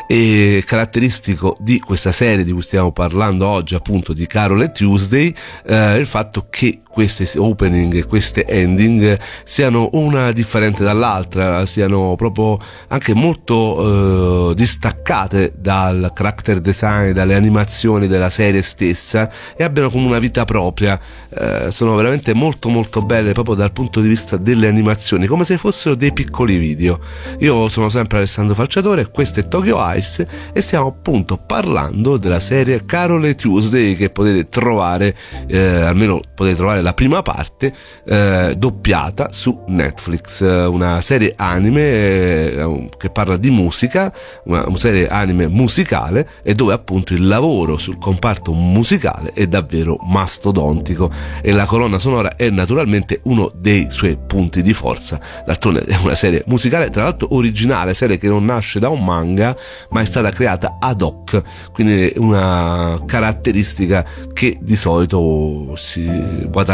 E 0.06 0.64
caratteristico 0.66 1.56
di 1.60 1.80
questa 1.80 2.12
serie 2.12 2.44
di 2.44 2.52
cui 2.52 2.62
stiamo 2.62 2.92
parlando 2.92 3.48
oggi, 3.48 3.74
appunto 3.74 4.12
di 4.12 4.28
Carol 4.28 4.62
e 4.64 4.72
Tuesday, 4.72 5.34
eh, 5.66 5.96
il 5.96 6.06
fatto 6.06 6.48
che 6.50 6.80
queste 6.96 7.28
opening 7.38 7.94
e 7.94 8.06
queste 8.06 8.46
ending 8.46 9.20
siano 9.44 9.90
una 9.92 10.32
differente 10.32 10.82
dall'altra, 10.82 11.66
siano 11.66 12.16
proprio 12.16 12.58
anche 12.88 13.14
molto 13.14 14.52
eh, 14.52 14.56
distaccate 14.56 15.56
dal 15.58 16.12
character 16.14 16.62
design, 16.62 17.12
dalle 17.12 17.36
animazioni 17.36 18.08
della 18.08 18.30
serie 18.30 18.62
stessa 18.62 19.30
e 19.58 19.66
abbiano 19.66 19.90
come 19.90 20.06
una 20.06 20.20
vita 20.20 20.46
propria. 20.46 20.98
Eh, 21.38 21.70
sono 21.70 21.96
veramente 21.96 22.34
molto 22.34 22.70
molto 22.70 23.02
belle 23.02 23.34
proprio 23.34 23.56
dal 23.56 23.74
punto 23.74 24.00
di 24.00 24.08
vista 24.08 24.38
delle 24.38 24.70
animazioni, 24.70 25.28
come 25.28 25.44
se 25.44 25.58
fossero 25.58 25.96
dei 25.96 26.14
piccoli 26.14 26.56
video. 26.56 27.02
Io 27.40 27.68
sono 27.68 27.90
sempre 27.90 28.20
Alessandro 28.20 28.56
Falciatore, 28.56 29.12
questo 29.12 29.42
è 29.42 29.50
Tokyo 29.50 29.78
Ice 29.98 30.26
e 30.54 30.62
stiamo 30.62 30.88
appunto 30.88 31.36
parlando 31.36 32.16
della 32.16 32.40
serie 32.40 32.86
Carol 32.86 33.26
e 33.26 33.36
Tuesday 33.36 33.96
che 33.96 34.10
potete 34.12 34.46
trovare, 34.46 35.14
eh, 35.48 35.82
almeno 35.82 36.22
potete 36.34 36.56
trovare 36.56 36.84
la 36.86 36.94
prima 36.94 37.24
parte 37.24 37.74
eh, 38.06 38.54
doppiata 38.56 39.32
su 39.32 39.64
Netflix, 39.70 40.42
eh, 40.42 40.66
una 40.66 41.02
serie 41.02 41.34
anime 41.36 41.82
eh, 41.82 42.90
che 42.96 43.10
parla 43.10 43.38
di 43.38 43.50
musica, 43.50 44.14
una, 44.44 44.64
serie 44.76 45.08
anime 45.08 45.48
musicale 45.48 46.30
e 46.44 46.54
dove 46.54 46.74
appunto 46.74 47.16
il 47.16 47.26
lavoro 47.26 47.80
sul 47.80 47.98
comparto 47.98 48.54
musicale 48.54 49.32
è 49.34 49.48
davvero 49.48 49.98
mastodontico. 50.04 51.10
E 51.42 51.52
la 51.54 51.66
colonna 51.66 51.98
sonora 51.98 52.36
è 52.36 52.52
naturalmente 52.52 53.22
uno 53.24 53.52
dei 53.56 53.88
suoi 53.90 54.20
punti 54.24 54.62
di 54.62 54.74
forza. 54.74 55.20
D'altronde 55.44 55.86
è 55.86 55.98
una 56.04 56.14
serie 56.14 56.44
musicale, 56.46 56.92
tra 56.92 57.04
l'altro 57.04 57.30
originale, 57.32 57.96
serie 57.96 58.18
che 58.18 58.28
non 58.28 58.46
nasce 58.46 58.80
da 58.80 58.90
un 58.90 59.04
manga, 59.04 59.58
ma 59.90 60.02
è 60.02 60.06
stata 60.06 60.30
creata 60.30 60.78
ad 60.80 61.02
hoc, 61.02 61.42
quindi 61.72 62.14
una 62.18 63.00
caratteristica 63.08 64.06
che 64.34 64.60
di 64.62 64.76
solito 64.76 65.74
si, 65.76 66.08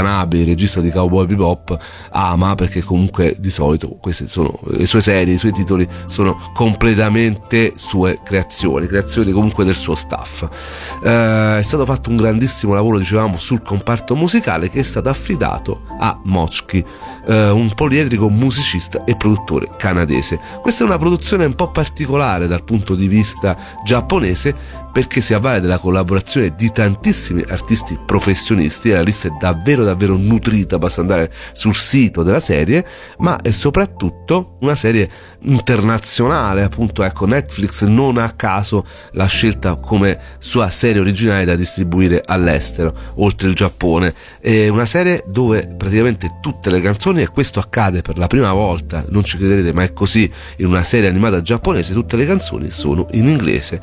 Watanabe, 0.02 0.40
il 0.40 0.46
regista 0.48 0.82
di 0.82 0.90
Cowboy 0.90 1.28
Bebop, 1.28 1.78
ama 2.12 2.56
perché 2.56 2.82
comunque 2.82 3.36
di 3.40 3.52
solito 3.52 3.90
queste 3.90 4.28
sono 4.28 4.60
le 4.66 4.86
sue 4.86 5.02
serie, 5.02 5.36
i 5.36 5.38
suoi 5.38 5.52
titoli 5.52 5.88
sono 6.08 6.40
completamente 6.54 7.74
sue 7.76 8.20
creazioni, 8.24 8.88
creazioni 8.88 9.32
comunque 9.32 9.64
del 9.64 9.76
suo 9.76 9.96
staff. 9.96 10.48
Eh, 11.04 11.58
è 11.60 11.62
stato 11.62 11.86
fatto 11.86 12.10
un 12.10 12.18
grandissimo 12.18 12.74
lavoro, 12.74 12.98
dicevamo, 12.98 13.38
sul 13.38 13.62
comparto 13.62 14.16
musicale 14.16 14.70
che 14.70 14.80
è 14.80 14.84
stato 14.84 15.10
affidato 15.10 15.84
a 16.00 16.20
Mochki, 16.24 16.84
eh, 17.28 17.50
un 17.52 17.72
poliedrico 17.74 18.30
musicista 18.30 19.04
e 19.04 19.16
produttore 19.16 19.70
canadese. 19.78 20.40
Questa 20.62 20.84
è 20.84 20.88
una 20.88 20.98
produzione 20.98 21.46
un 21.46 21.56
po' 21.56 21.70
particolare 21.70 22.48
dal 22.48 22.64
punto 22.64 22.96
di 22.96 23.08
vista 23.08 23.56
giapponese 23.84 24.80
perché 24.92 25.22
si 25.22 25.34
avvale 25.34 25.62
della 25.62 25.78
collaborazione 25.78 26.54
di 26.56 26.72
tantissimi 26.72 27.44
artisti 27.48 27.98
professionisti, 28.06 28.90
la 28.90 29.02
lista 29.02 29.28
è 29.28 29.32
davvero 29.40 29.84
davvero 29.84 30.18
nutrita, 30.18 30.78
basta 30.78 31.02
andare 31.02 31.32
sul 31.54 31.76
sito 31.76 32.24
della 32.24 32.40
serie, 32.40 32.86
ma 33.20 33.40
è 33.42 33.52
soprattutto 33.52 34.58
una 34.62 34.76
serie 34.76 35.10
internazionale, 35.44 36.64
appunto 36.64 37.04
ecco 37.04 37.26
Netflix 37.26 37.84
non 37.86 38.18
a 38.18 38.32
caso 38.32 38.86
l'ha 39.14 39.26
scelta 39.26 39.76
come 39.76 40.20
sua 40.40 40.70
serie 40.70 41.02
originale 41.02 41.46
da 41.46 41.56
distribuire 41.56 42.22
all'estero, 42.26 42.94
oltre 43.16 43.48
il 43.48 43.56
Giappone, 43.56 44.14
è 44.40 44.68
una 44.68 44.86
serie 44.86 45.24
dove 45.28 45.68
praticamente 45.68 46.38
tutte 46.42 46.70
le 46.70 46.82
canzoni, 46.82 47.22
e 47.22 47.28
questo 47.28 47.60
accade 47.60 48.02
per 48.02 48.18
la 48.18 48.28
prima 48.28 48.52
volta, 48.54 49.04
non 49.10 49.24
ci 49.24 49.38
crederete 49.38 49.74
ma 49.74 49.84
è 49.84 49.94
così, 49.94 50.32
in 50.58 50.68
una 50.68 50.84
serie 50.84 51.08
animata 51.08 51.42
giapponese 51.42 51.94
tutte 51.94 52.18
le 52.18 52.26
canzoni 52.26 52.70
sono 52.70 53.08
in 53.12 53.28
inglese. 53.28 53.82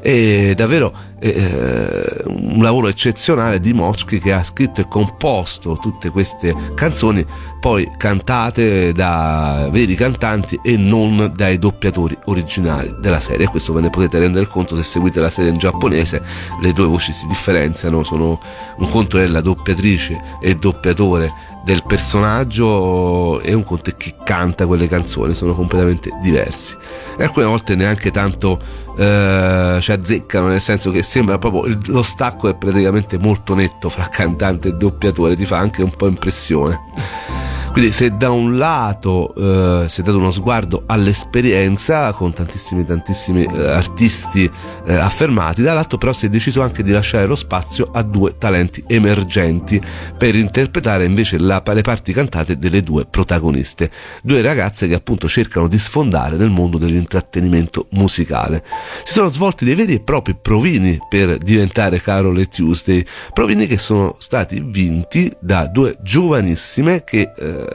E 0.00 0.47
davvero 0.54 0.92
eh, 1.20 2.22
un 2.26 2.62
lavoro 2.62 2.88
eccezionale 2.88 3.60
di 3.60 3.72
Mochki 3.72 4.18
che 4.18 4.32
ha 4.32 4.44
scritto 4.44 4.80
e 4.80 4.88
composto 4.88 5.76
tutte 5.80 6.10
queste 6.10 6.54
canzoni 6.74 7.26
poi 7.58 7.90
cantate 7.96 8.92
da 8.92 9.68
veri 9.72 9.94
cantanti 9.94 10.58
e 10.62 10.76
non 10.76 11.32
dai 11.34 11.58
doppiatori 11.58 12.16
originali 12.26 12.94
della 13.00 13.20
serie. 13.20 13.46
E 13.46 13.48
questo 13.48 13.72
ve 13.72 13.80
ne 13.80 13.90
potete 13.90 14.18
rendere 14.18 14.46
conto 14.46 14.76
se 14.76 14.82
seguite 14.82 15.20
la 15.20 15.30
serie 15.30 15.50
in 15.50 15.58
giapponese. 15.58 16.22
Le 16.60 16.72
due 16.72 16.86
voci 16.86 17.12
si 17.12 17.26
differenziano 17.26 18.04
sono 18.04 18.38
un 18.76 18.88
conto 18.88 19.18
è 19.18 19.26
la 19.26 19.40
doppiatrice 19.40 20.20
e 20.40 20.50
il 20.50 20.58
doppiatore 20.58 21.32
del 21.68 21.84
personaggio 21.84 23.42
e 23.42 23.52
un 23.52 23.62
conto 23.62 23.90
è 23.90 23.96
chi 23.98 24.14
canta 24.24 24.66
quelle 24.66 24.88
canzoni 24.88 25.34
sono 25.34 25.52
completamente 25.52 26.16
diversi. 26.22 26.74
E 27.18 27.22
alcune 27.22 27.44
volte 27.44 27.74
neanche 27.74 28.10
tanto 28.10 28.58
eh, 28.96 29.76
ci 29.78 29.92
azzeccano 29.92 30.46
nel 30.46 30.62
senso 30.62 30.90
che 30.90 31.02
sembra 31.02 31.36
proprio 31.36 31.78
lo 31.88 32.02
stacco 32.02 32.48
è 32.48 32.56
praticamente 32.56 33.18
molto 33.18 33.54
netto 33.54 33.90
fra 33.90 34.08
cantante 34.08 34.68
e 34.68 34.72
doppiatore 34.72 35.36
ti 35.36 35.44
fa 35.44 35.58
anche 35.58 35.82
un 35.82 35.94
po' 35.94 36.06
impressione 36.06 37.47
quindi 37.78 37.94
se 37.94 38.16
da 38.16 38.32
un 38.32 38.58
lato 38.58 39.32
eh, 39.36 39.88
si 39.88 40.00
è 40.00 40.02
dato 40.02 40.18
uno 40.18 40.32
sguardo 40.32 40.82
all'esperienza 40.86 42.10
con 42.12 42.32
tantissimi 42.32 42.84
tantissimi 42.84 43.44
eh, 43.44 43.68
artisti 43.68 44.50
eh, 44.84 44.94
affermati, 44.94 45.62
dall'altro 45.62 45.96
però 45.96 46.12
si 46.12 46.26
è 46.26 46.28
deciso 46.28 46.60
anche 46.60 46.82
di 46.82 46.90
lasciare 46.90 47.26
lo 47.26 47.36
spazio 47.36 47.88
a 47.92 48.02
due 48.02 48.36
talenti 48.36 48.82
emergenti 48.88 49.80
per 50.16 50.34
interpretare 50.34 51.04
invece 51.04 51.38
la, 51.38 51.62
le 51.64 51.82
parti 51.82 52.12
cantate 52.12 52.58
delle 52.58 52.82
due 52.82 53.06
protagoniste, 53.06 53.92
due 54.24 54.42
ragazze 54.42 54.88
che 54.88 54.94
appunto 54.94 55.28
cercano 55.28 55.68
di 55.68 55.78
sfondare 55.78 56.36
nel 56.36 56.50
mondo 56.50 56.78
dell'intrattenimento 56.78 57.86
musicale. 57.90 58.64
Si 59.04 59.12
sono 59.12 59.28
svolti 59.28 59.64
dei 59.64 59.76
veri 59.76 59.94
e 59.94 60.00
propri 60.00 60.34
provini 60.34 60.98
per 61.08 61.38
diventare 61.38 62.00
Carol 62.00 62.40
e 62.40 62.46
Tuesday, 62.46 63.04
provini 63.32 63.68
che 63.68 63.78
sono 63.78 64.16
stati 64.18 64.60
vinti 64.66 65.32
da 65.38 65.68
due 65.68 65.96
giovanissime 66.02 67.04
che 67.04 67.32
eh, 67.38 67.66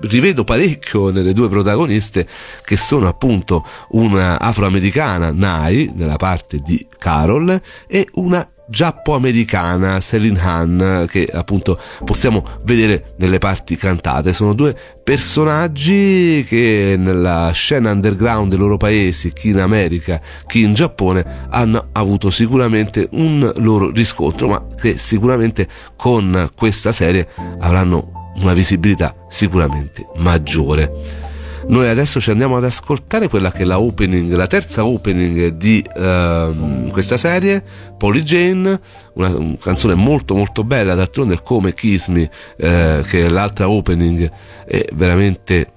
rivedo 0.00 0.44
parecchio 0.44 1.10
nelle 1.10 1.32
due 1.32 1.48
protagoniste 1.48 2.26
che 2.64 2.76
sono 2.76 3.08
appunto 3.08 3.64
una 3.90 4.38
afroamericana 4.38 5.30
Nai 5.32 5.90
nella 5.94 6.16
parte 6.16 6.58
di 6.58 6.86
Carol 6.98 7.60
e 7.86 8.08
una 8.14 8.48
giappo-americana 8.68 10.00
Celine 10.00 10.40
Han 10.40 11.06
che 11.08 11.28
appunto 11.32 11.78
possiamo 12.04 12.44
vedere 12.64 13.14
nelle 13.18 13.38
parti 13.38 13.76
cantate. 13.76 14.32
Sono 14.32 14.54
due 14.54 14.76
personaggi 15.02 16.44
che 16.48 16.96
nella 16.98 17.50
scena 17.54 17.92
underground 17.92 18.50
dei 18.50 18.58
loro 18.58 18.76
paesi 18.76 19.32
chi 19.32 19.50
in 19.50 19.60
America 19.60 20.20
chi 20.46 20.62
in 20.62 20.74
Giappone 20.74 21.46
hanno 21.50 21.90
avuto 21.92 22.30
sicuramente 22.30 23.08
un 23.12 23.50
loro 23.58 23.90
riscontro 23.90 24.48
ma 24.48 24.66
che 24.74 24.98
sicuramente 24.98 25.68
con 25.94 26.50
questa 26.56 26.90
serie 26.90 27.28
avranno 27.60 28.15
una 28.40 28.52
visibilità 28.52 29.14
sicuramente 29.28 30.06
maggiore. 30.16 31.24
Noi 31.68 31.88
adesso 31.88 32.20
ci 32.20 32.30
andiamo 32.30 32.56
ad 32.56 32.64
ascoltare 32.64 33.28
quella 33.28 33.50
che 33.50 33.62
è 33.62 33.64
la 33.64 33.80
opening, 33.80 34.32
la 34.34 34.46
terza 34.46 34.84
opening 34.84 35.48
di 35.48 35.84
uh, 35.84 36.88
questa 36.90 37.16
serie, 37.16 37.62
Polly 37.98 38.22
Jane, 38.22 38.80
una, 39.14 39.56
canzone 39.58 39.94
molto 39.94 40.36
molto 40.36 40.62
bella, 40.62 40.94
d'altronde 40.94 41.40
come 41.42 41.74
Kiss 41.74 42.06
Me, 42.08 42.30
eh, 42.56 43.02
che 43.08 43.26
è 43.26 43.28
l'altra 43.28 43.68
opening, 43.68 44.30
è 44.64 44.84
veramente 44.94 45.72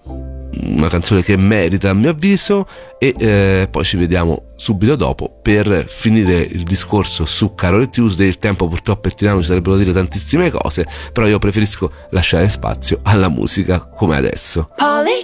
una 0.62 0.90
canzone 0.90 1.24
che 1.24 1.38
merita 1.38 1.90
a 1.90 1.94
mio 1.94 2.10
avviso 2.10 2.68
e 2.98 3.14
eh, 3.18 3.68
poi 3.70 3.84
ci 3.84 3.98
vediamo 3.98 4.44
subito 4.56 4.96
dopo 4.96 5.40
per 5.42 5.86
finire 5.88 6.42
il 6.42 6.64
discorso 6.64 7.26
su 7.26 7.56
Carol 7.56 7.90
Tuesday. 7.90 8.28
Il 8.28 8.40
tempo 8.40 8.68
purtroppo 8.68 9.08
è 9.08 9.14
tirano 9.14 9.40
ci 9.40 9.48
sarebbero 9.48 9.76
da 9.76 9.84
dire 9.84 9.94
tantissime 9.94 10.50
cose 10.50 10.88
però 11.14 11.28
io 11.28 11.40
preferisco 11.40 11.92
lasciare 12.12 12.50
spazio 12.50 13.00
alla 13.04 13.30
musica 13.30 13.80
come 13.80 14.18
adesso. 14.18 14.70
Polly 14.76 15.22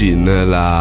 era 0.00 0.08
Polly 0.08 0.08
Jean, 0.08 0.24
la 0.48 0.79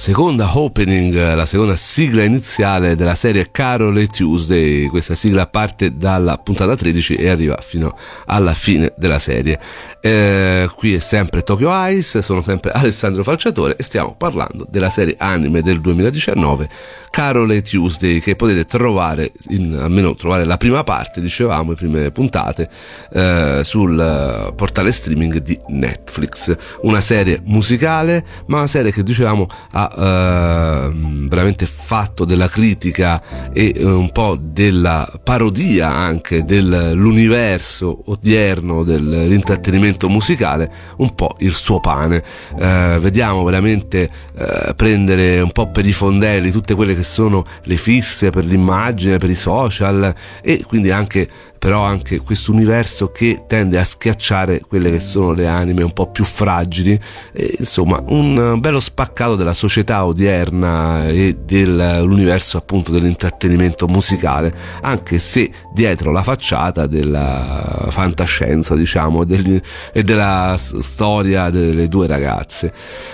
seconda 0.00 0.56
opening, 0.56 1.34
la 1.34 1.44
seconda 1.44 1.76
sigla 1.76 2.24
iniziale 2.24 2.96
della 2.96 3.14
serie 3.14 3.50
Carol 3.50 3.98
e 3.98 4.06
Tuesday. 4.06 4.86
Questa 4.86 5.14
sigla 5.14 5.46
parte 5.46 5.94
dalla 5.94 6.38
puntata 6.38 6.74
13 6.74 7.16
e 7.16 7.28
arriva 7.28 7.58
fino 7.60 7.94
alla 8.24 8.54
fine 8.54 8.94
della 8.96 9.18
serie. 9.18 9.60
Eh, 10.00 10.70
qui 10.74 10.94
è 10.94 10.98
sempre 11.00 11.42
Tokyo 11.42 11.70
Ice, 11.88 12.22
sono 12.22 12.40
sempre 12.40 12.70
Alessandro 12.72 13.22
Falciatore 13.22 13.76
e 13.76 13.82
stiamo 13.82 14.14
parlando 14.16 14.66
della 14.70 14.88
serie 14.88 15.16
anime 15.18 15.60
del 15.60 15.82
2019 15.82 16.70
Carol 17.10 17.52
e 17.52 17.60
Tuesday 17.60 18.20
che 18.20 18.36
potete 18.36 18.64
trovare, 18.64 19.32
in, 19.48 19.76
almeno 19.78 20.14
trovare 20.14 20.44
la 20.44 20.56
prima 20.56 20.82
parte, 20.82 21.20
dicevamo, 21.20 21.72
le 21.72 21.76
prime 21.76 22.10
puntate 22.10 22.70
eh, 23.12 23.60
sul 23.64 24.52
portale 24.56 24.92
streaming 24.92 25.36
di 25.38 25.60
Netflix. 25.68 26.56
Una 26.82 27.02
serie 27.02 27.42
musicale, 27.44 28.24
ma 28.46 28.58
una 28.58 28.66
serie 28.66 28.92
che 28.92 29.02
dicevamo 29.02 29.46
ha 29.72 29.88
eh, 30.00 30.90
veramente 31.28 31.66
fatto 31.66 32.24
della 32.24 32.48
critica 32.48 33.50
e 33.52 33.74
eh, 33.76 33.84
un 33.84 34.10
po' 34.12 34.38
della 34.40 35.10
parodia 35.22 35.92
anche 35.92 36.44
dell'universo 36.44 38.04
odierno 38.06 38.82
dell'intrattenimento 38.82 40.08
musicale, 40.08 40.72
un 40.96 41.14
po' 41.14 41.36
il 41.40 41.54
suo 41.54 41.80
pane. 41.80 42.22
Eh, 42.58 42.96
vediamo 42.98 43.44
veramente 43.44 44.10
eh, 44.36 44.74
prendere 44.74 45.40
un 45.40 45.52
po' 45.52 45.70
per 45.70 45.86
i 45.86 45.92
fondelli 45.92 46.50
tutte 46.50 46.74
quelle 46.74 46.94
che 46.94 47.04
sono 47.04 47.44
le 47.64 47.76
fisse 47.76 48.30
per 48.30 48.44
l'immagine, 48.44 49.18
per 49.18 49.30
i 49.30 49.34
social 49.34 50.14
e 50.42 50.64
quindi 50.66 50.90
anche 50.90 51.28
però 51.60 51.82
anche 51.82 52.20
questo 52.20 52.52
universo 52.52 53.12
che 53.12 53.44
tende 53.46 53.78
a 53.78 53.84
schiacciare 53.84 54.62
quelle 54.66 54.90
che 54.90 54.98
sono 54.98 55.32
le 55.32 55.46
anime 55.46 55.82
un 55.82 55.92
po' 55.92 56.10
più 56.10 56.24
fragili, 56.24 56.98
e, 57.32 57.56
insomma 57.58 58.02
un 58.06 58.56
bello 58.58 58.80
spaccato 58.80 59.36
della 59.36 59.52
società 59.52 60.06
odierna 60.06 61.06
e 61.08 61.36
dell'universo 61.44 62.56
appunto 62.56 62.90
dell'intrattenimento 62.90 63.86
musicale, 63.88 64.54
anche 64.80 65.18
se 65.18 65.50
dietro 65.74 66.12
la 66.12 66.22
facciata 66.22 66.86
della 66.86 67.88
fantascienza 67.90 68.74
diciamo 68.74 69.24
degli, 69.24 69.60
e 69.92 70.02
della 70.02 70.56
storia 70.56 71.50
delle 71.50 71.88
due 71.88 72.06
ragazze. 72.06 72.72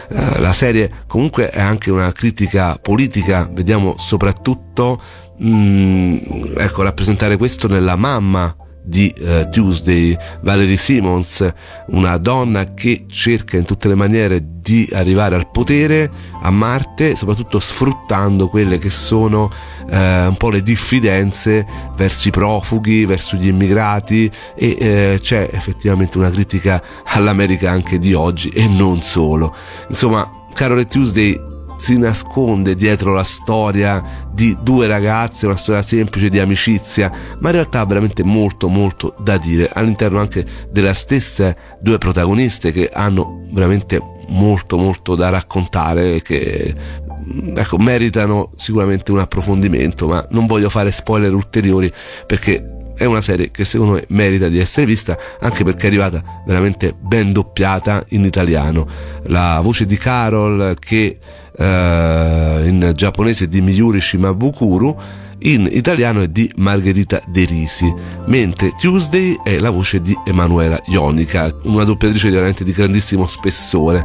Uh, 0.09 0.39
la 0.41 0.53
serie 0.53 0.89
comunque 1.09 1.51
è 1.51 1.61
anche 1.61 1.91
una 1.91 2.13
critica 2.13 2.79
politica, 2.81 3.49
vediamo 3.53 3.97
soprattutto 3.99 5.25
mm, 5.42 6.16
ecco, 6.57 6.83
rappresentare 6.83 7.37
questo 7.37 7.68
nella 7.68 7.96
mamma 7.96 8.55
di 8.87 9.12
uh, 9.18 9.49
Tuesday, 9.51 10.16
Valerie 10.42 10.77
Simmons, 10.77 11.53
una 11.88 12.16
donna 12.18 12.72
che 12.72 13.07
cerca 13.09 13.57
in 13.57 13.64
tutte 13.64 13.88
le 13.88 13.96
maniere 13.96 14.40
di 14.61 14.88
arrivare 14.92 15.35
al 15.35 15.51
potere 15.51 16.09
a 16.40 16.51
Marte, 16.51 17.16
soprattutto 17.16 17.59
sfruttando 17.59 18.49
quelle 18.49 18.79
che 18.79 18.90
sono 18.90 19.51
uh, 19.90 19.92
un 19.92 20.35
po' 20.38 20.51
le 20.51 20.62
diffidenze 20.62 21.66
verso 21.96 22.29
i 22.29 22.31
profughi, 22.31 23.05
verso 23.07 23.37
gli 23.37 23.49
immigrati 23.49 24.31
e 24.55 25.14
uh, 25.16 25.20
c'è 25.20 25.51
effettivamente 25.53 26.18
una 26.18 26.31
critica 26.31 26.81
all'America 27.07 27.70
anche 27.70 27.99
di 27.99 28.14
oggi 28.14 28.51
e 28.51 28.68
non 28.68 29.03
solo. 29.03 29.55
Insomma, 29.88 30.31
Carol 30.53 30.87
Tuesday 30.87 31.55
si 31.77 31.99
nasconde 31.99 32.75
dietro 32.75 33.12
la 33.12 33.23
storia 33.23 34.29
di 34.33 34.57
due 34.62 34.87
ragazze, 34.87 35.47
una 35.47 35.57
storia 35.57 35.83
semplice 35.83 36.29
di 36.29 36.39
amicizia, 36.39 37.11
ma 37.39 37.49
in 37.49 37.55
realtà 37.55 37.81
ha 37.81 37.87
veramente 37.87 38.25
molto 38.25 38.69
molto 38.69 39.15
da 39.19 39.37
dire 39.37 39.71
all'interno 39.73 40.19
anche 40.19 40.45
delle 40.71 40.95
stesse 40.95 41.57
due 41.81 41.99
protagoniste 41.99 42.73
che 42.73 42.91
hanno 42.93 43.43
veramente 43.53 44.01
molto 44.29 44.77
molto 44.77 45.15
da 45.15 45.29
raccontare 45.29 46.21
che 46.23 46.75
ecco, 47.55 47.79
meritano 47.79 48.51
sicuramente 48.57 49.12
un 49.12 49.19
approfondimento, 49.19 50.07
ma 50.07 50.27
non 50.31 50.47
voglio 50.47 50.69
fare 50.69 50.91
spoiler 50.91 51.33
ulteriori 51.33 51.93
perché 52.27 52.76
è 52.97 53.05
una 53.05 53.21
serie 53.21 53.51
che 53.51 53.65
secondo 53.65 53.93
me 53.95 54.05
merita 54.09 54.49
di 54.49 54.59
essere 54.59 54.87
vista 54.87 55.17
anche 55.41 55.65
perché 55.65 55.85
è 55.85 55.87
arrivata 55.89 56.43
veramente 56.47 56.95
ben 56.99 57.33
doppiata 57.33 58.05
in 58.09 58.25
italiano. 58.25 58.87
La 59.25 59.61
voce 59.63 59.87
di 59.87 59.97
Carol 59.97 60.75
che 60.79 61.19
eh, 61.57 62.63
in 62.65 62.93
giapponese 62.95 63.45
è 63.45 63.49
di 63.49 63.61
Miyuri 63.61 64.01
Shimabukuro 64.01 65.25
in 65.41 65.69
italiano 65.71 66.23
è 66.23 66.29
di 66.29 66.51
Margherita 66.57 67.23
De 67.27 67.45
Risi, 67.45 67.93
mentre 68.27 68.73
Tuesday 68.73 69.39
è 69.45 69.59
la 69.59 69.71
voce 69.71 70.01
di 70.01 70.17
Emanuela 70.25 70.81
Ionica, 70.87 71.55
una 71.65 71.85
doppiatrice 71.85 72.31
veramente 72.31 72.65
di 72.65 72.73
grandissimo 72.73 73.27
spessore. 73.27 74.05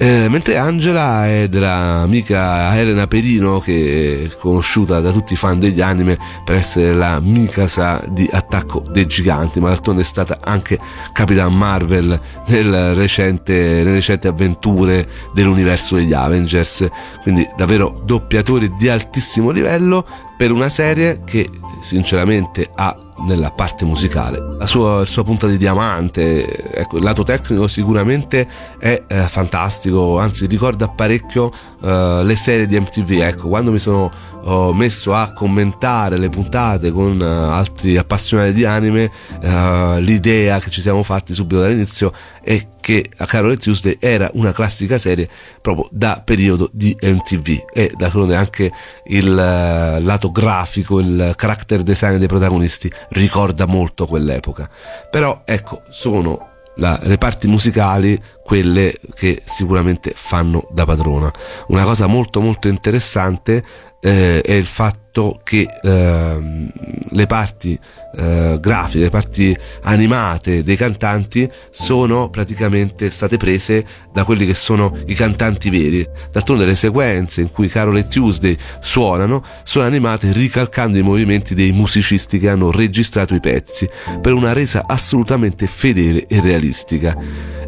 Eh, 0.00 0.28
mentre 0.28 0.56
Angela 0.56 1.26
è 1.26 1.48
dell'amica 1.48 2.76
Elena 2.78 3.08
Perino, 3.08 3.58
che 3.58 4.26
è 4.30 4.36
conosciuta 4.36 5.00
da 5.00 5.10
tutti 5.10 5.32
i 5.32 5.36
fan 5.36 5.58
degli 5.58 5.80
anime 5.80 6.16
per 6.44 6.54
essere 6.54 6.94
la 6.94 7.18
Mikasa 7.20 8.04
di 8.08 8.28
Attacco 8.30 8.84
dei 8.92 9.06
Giganti, 9.06 9.58
ma 9.58 9.70
d'altronde 9.70 10.02
è 10.02 10.04
stata 10.04 10.38
anche 10.44 10.78
Capitan 11.12 11.52
Marvel 11.52 12.18
recente, 12.46 13.52
nelle 13.52 13.94
recenti 13.94 14.28
avventure 14.28 15.04
dell'universo 15.34 15.96
degli 15.96 16.12
Avengers. 16.12 16.86
Quindi 17.22 17.44
davvero 17.56 18.00
doppiatori 18.04 18.72
di 18.78 18.88
altissimo 18.88 19.50
livello 19.50 20.06
per 20.36 20.52
una 20.52 20.68
serie 20.68 21.22
che 21.24 21.50
sinceramente 21.80 22.70
ha 22.72 22.96
nella 23.26 23.50
parte 23.50 23.84
musicale. 23.84 24.56
La 24.58 24.66
sua, 24.66 25.04
sua, 25.06 25.24
punta 25.24 25.46
di 25.46 25.56
diamante, 25.56 26.72
ecco, 26.72 26.98
il 26.98 27.02
lato 27.02 27.22
tecnico 27.22 27.66
sicuramente 27.68 28.46
è 28.78 29.02
eh, 29.06 29.20
fantastico, 29.22 30.18
anzi 30.18 30.46
ricorda 30.46 30.88
parecchio 30.88 31.50
eh, 31.82 32.22
le 32.24 32.36
serie 32.36 32.66
di 32.66 32.78
MTV. 32.78 33.10
Ecco, 33.20 33.48
quando 33.48 33.72
mi 33.72 33.78
sono 33.78 34.10
oh, 34.48 34.72
messo 34.72 35.14
a 35.14 35.32
commentare 35.32 36.16
le 36.16 36.28
puntate 36.28 36.90
con 36.90 37.20
uh, 37.20 37.50
altri 37.52 37.96
appassionati 37.96 38.52
di 38.52 38.64
anime, 38.64 39.10
uh, 39.42 39.98
l'idea 39.98 40.58
che 40.60 40.70
ci 40.70 40.80
siamo 40.80 41.02
fatti 41.02 41.34
subito 41.34 41.60
dall'inizio 41.60 42.12
è 42.42 42.66
che 42.80 43.04
a 43.18 43.26
Carol 43.26 43.58
Tuesday 43.58 43.96
era 44.00 44.30
una 44.34 44.52
classica 44.52 44.96
serie 44.96 45.28
proprio 45.60 45.88
da 45.90 46.22
periodo 46.24 46.70
di 46.72 46.96
MTV 46.98 47.64
e 47.72 47.92
d'altronde 47.94 48.34
anche 48.34 48.72
il 49.06 49.28
uh, 49.28 50.02
lato 50.02 50.30
grafico, 50.30 50.98
il 50.98 51.34
character 51.36 51.82
design 51.82 52.16
dei 52.16 52.28
protagonisti 52.28 52.90
ricorda 53.10 53.66
molto 53.66 54.06
quell'epoca. 54.06 54.68
Però 55.10 55.42
ecco, 55.44 55.82
sono 55.88 56.48
la, 56.76 56.98
le 57.02 57.18
parti 57.18 57.46
musicali 57.48 58.20
quelle 58.42 58.98
che 59.14 59.42
sicuramente 59.44 60.12
fanno 60.14 60.66
da 60.70 60.84
padrona. 60.84 61.30
Una 61.68 61.84
cosa 61.84 62.06
molto 62.06 62.40
molto 62.40 62.68
interessante 62.68 63.62
eh, 64.00 64.40
è 64.40 64.52
il 64.52 64.66
fatto 64.66 65.07
che 65.42 65.66
eh, 65.82 66.68
le 67.10 67.26
parti 67.26 67.78
eh, 68.16 68.58
grafiche, 68.60 69.04
le 69.04 69.10
parti 69.10 69.56
animate 69.82 70.62
dei 70.62 70.76
cantanti 70.76 71.50
sono 71.70 72.30
praticamente 72.30 73.10
state 73.10 73.36
prese 73.36 73.84
da 74.12 74.22
quelli 74.22 74.46
che 74.46 74.54
sono 74.54 74.96
i 75.06 75.14
cantanti 75.14 75.70
veri. 75.70 76.06
D'altronde 76.30 76.64
le 76.64 76.76
sequenze 76.76 77.40
in 77.40 77.50
cui 77.50 77.68
Carol 77.68 77.96
e 77.96 78.06
Tuesday 78.06 78.56
suonano 78.80 79.42
sono 79.64 79.86
animate 79.86 80.32
ricalcando 80.32 80.98
i 80.98 81.02
movimenti 81.02 81.54
dei 81.54 81.72
musicisti 81.72 82.38
che 82.38 82.48
hanno 82.48 82.70
registrato 82.70 83.34
i 83.34 83.40
pezzi 83.40 83.88
per 84.20 84.34
una 84.34 84.52
resa 84.52 84.84
assolutamente 84.86 85.66
fedele 85.66 86.26
e 86.28 86.40
realistica 86.40 87.16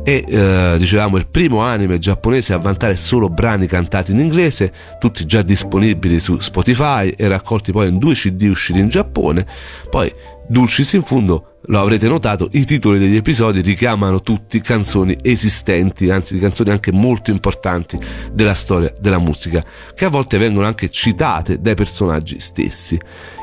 e 0.03 0.25
eh, 0.27 0.77
dicevamo 0.79 1.17
il 1.17 1.27
primo 1.29 1.61
anime 1.61 1.99
giapponese 1.99 2.53
a 2.53 2.59
vantare 2.59 2.97
solo 2.97 3.29
brani 3.29 3.67
cantati 3.67 4.13
in 4.13 4.19
inglese, 4.19 4.73
tutti 4.99 5.27
già 5.27 5.43
disponibili 5.43 6.19
su 6.21 6.39
Spotify 6.41 7.11
e 7.11 7.29
raccolti 7.31 7.73
poi 7.73 7.89
in 7.89 7.99
due 7.99 8.15
CD 8.15 8.43
usciti 8.51 8.79
in 8.79 8.89
Giappone. 8.89 9.47
Poi 9.89 10.13
Dulcis 10.49 10.93
in 10.95 11.03
fundo 11.03 11.59
lo 11.65 11.81
avrete 11.81 12.09
notato, 12.09 12.49
i 12.53 12.65
titoli 12.65 12.99
degli 12.99 13.17
episodi 13.17 13.61
richiamano 13.61 14.23
tutti 14.23 14.61
canzoni 14.61 15.17
esistenti, 15.23 16.11
anzi 16.11 16.39
canzoni 16.39 16.71
anche 16.71 16.91
molto 16.91 17.31
importanti 17.31 17.99
della 18.33 18.55
storia 18.55 18.93
della 18.99 19.19
musica, 19.19 19.63
che 19.95 20.07
a 20.07 20.09
volte 20.09 20.39
vengono 20.39 20.67
anche 20.67 20.91
citate 20.91 21.61
dai 21.61 21.75
personaggi 21.75 22.41
stessi. 22.41 22.99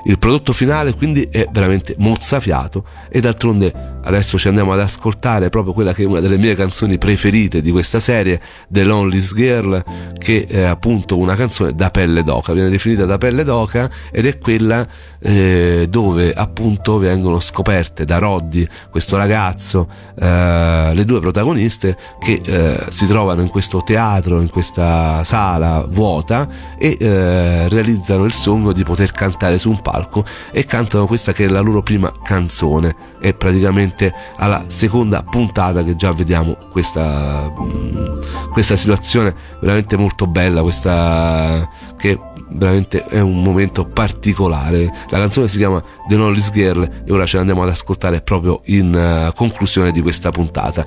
Il 0.06 0.18
prodotto 0.18 0.54
finale 0.54 0.94
quindi 0.94 1.28
è 1.30 1.48
veramente 1.52 1.94
mozzafiato 1.98 2.86
e 3.10 3.20
d'altronde 3.20 4.00
adesso 4.04 4.38
ci 4.38 4.48
andiamo 4.48 4.72
ad 4.72 4.80
ascoltare 4.80 5.50
proprio 5.50 5.74
quella 5.74 5.94
che 5.94 6.04
è 6.04 6.06
una 6.06 6.22
delle 6.22 6.38
mie 6.38 6.56
canzoni 6.56 6.98
preferite 6.98 7.62
di 7.62 7.72
questa 7.72 8.00
serie, 8.00 8.40
The 8.70 8.84
Lonely's 8.84 9.34
Girl, 9.36 9.84
che 10.18 10.46
è 10.48 10.62
appunto 10.62 11.18
una 11.18 11.36
canzone 11.36 11.74
da 11.74 11.92
pelle 11.92 12.24
d'oca, 12.24 12.54
viene 12.54 12.70
definita 12.70 13.06
da 13.06 13.18
pelle 13.18 13.44
d'oca 13.44 13.90
ed 14.12 14.26
è 14.26 14.38
quella 14.38 14.88
eh, 15.20 15.88
dove 15.90 16.34
appunto 16.34 16.98
vengono 16.98 17.40
scoperte 17.40 18.06
da 18.08 18.18
Roddy, 18.20 18.66
questo 18.90 19.18
ragazzo, 19.18 19.88
eh, 20.18 20.92
le 20.94 21.04
due 21.06 21.20
protagoniste 21.20 21.98
che 22.18 22.42
eh, 22.44 22.86
si 22.90 23.06
trovano 23.06 23.42
in 23.42 23.50
questo 23.50 23.84
teatro, 23.84 24.40
in 24.40 24.50
questa 24.50 25.24
sala 25.26 25.86
vuota 25.88 26.48
e 26.80 26.98
eh, 26.98 27.68
realizzano 27.68 28.24
il 28.24 28.32
sogno 28.32 28.72
di 28.72 28.84
poter 28.84 29.12
cantare 29.12 29.60
su 29.60 29.70
un 29.70 29.82
palco 29.82 30.24
e 30.52 30.64
cantano 30.64 31.06
questa 31.06 31.34
che 31.34 31.46
è 31.46 31.50
la 31.50 31.60
loro 31.60 31.84
prima 31.84 32.12
canzone. 32.24 32.96
È 33.20 33.34
praticamente 33.34 34.14
alla 34.38 34.64
seconda 34.68 35.22
puntata 35.24 35.84
che 35.84 35.98
già 35.98 36.12
vediamo 36.14 36.56
questa, 36.72 37.52
mh, 37.52 38.52
questa 38.54 38.78
situazione 38.78 39.36
veramente 39.60 39.98
molto 39.98 40.28
bella, 40.28 40.62
questa 40.62 41.70
che 41.98 42.18
veramente 42.50 43.04
è 43.06 43.20
un 43.20 43.42
momento 43.42 43.86
particolare. 43.86 44.92
La 45.10 45.20
canzone 45.20 45.48
si 45.48 45.58
chiama 45.58 45.82
The 46.08 46.16
Knowledge 46.16 46.52
Girl 46.52 47.04
e 47.06 47.12
ora 47.12 47.26
ce 47.26 47.38
l'andiamo 47.38 47.64
ad 47.64 47.70
ascoltare 47.70 48.22
proprio 48.22 48.62
in 48.66 48.94
uh, 48.94 49.34
conclusione 49.34 49.92
di 49.92 50.02
questa 50.02 50.30
puntata. 50.30 50.86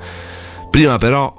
Prima 0.70 0.98
però 0.98 1.32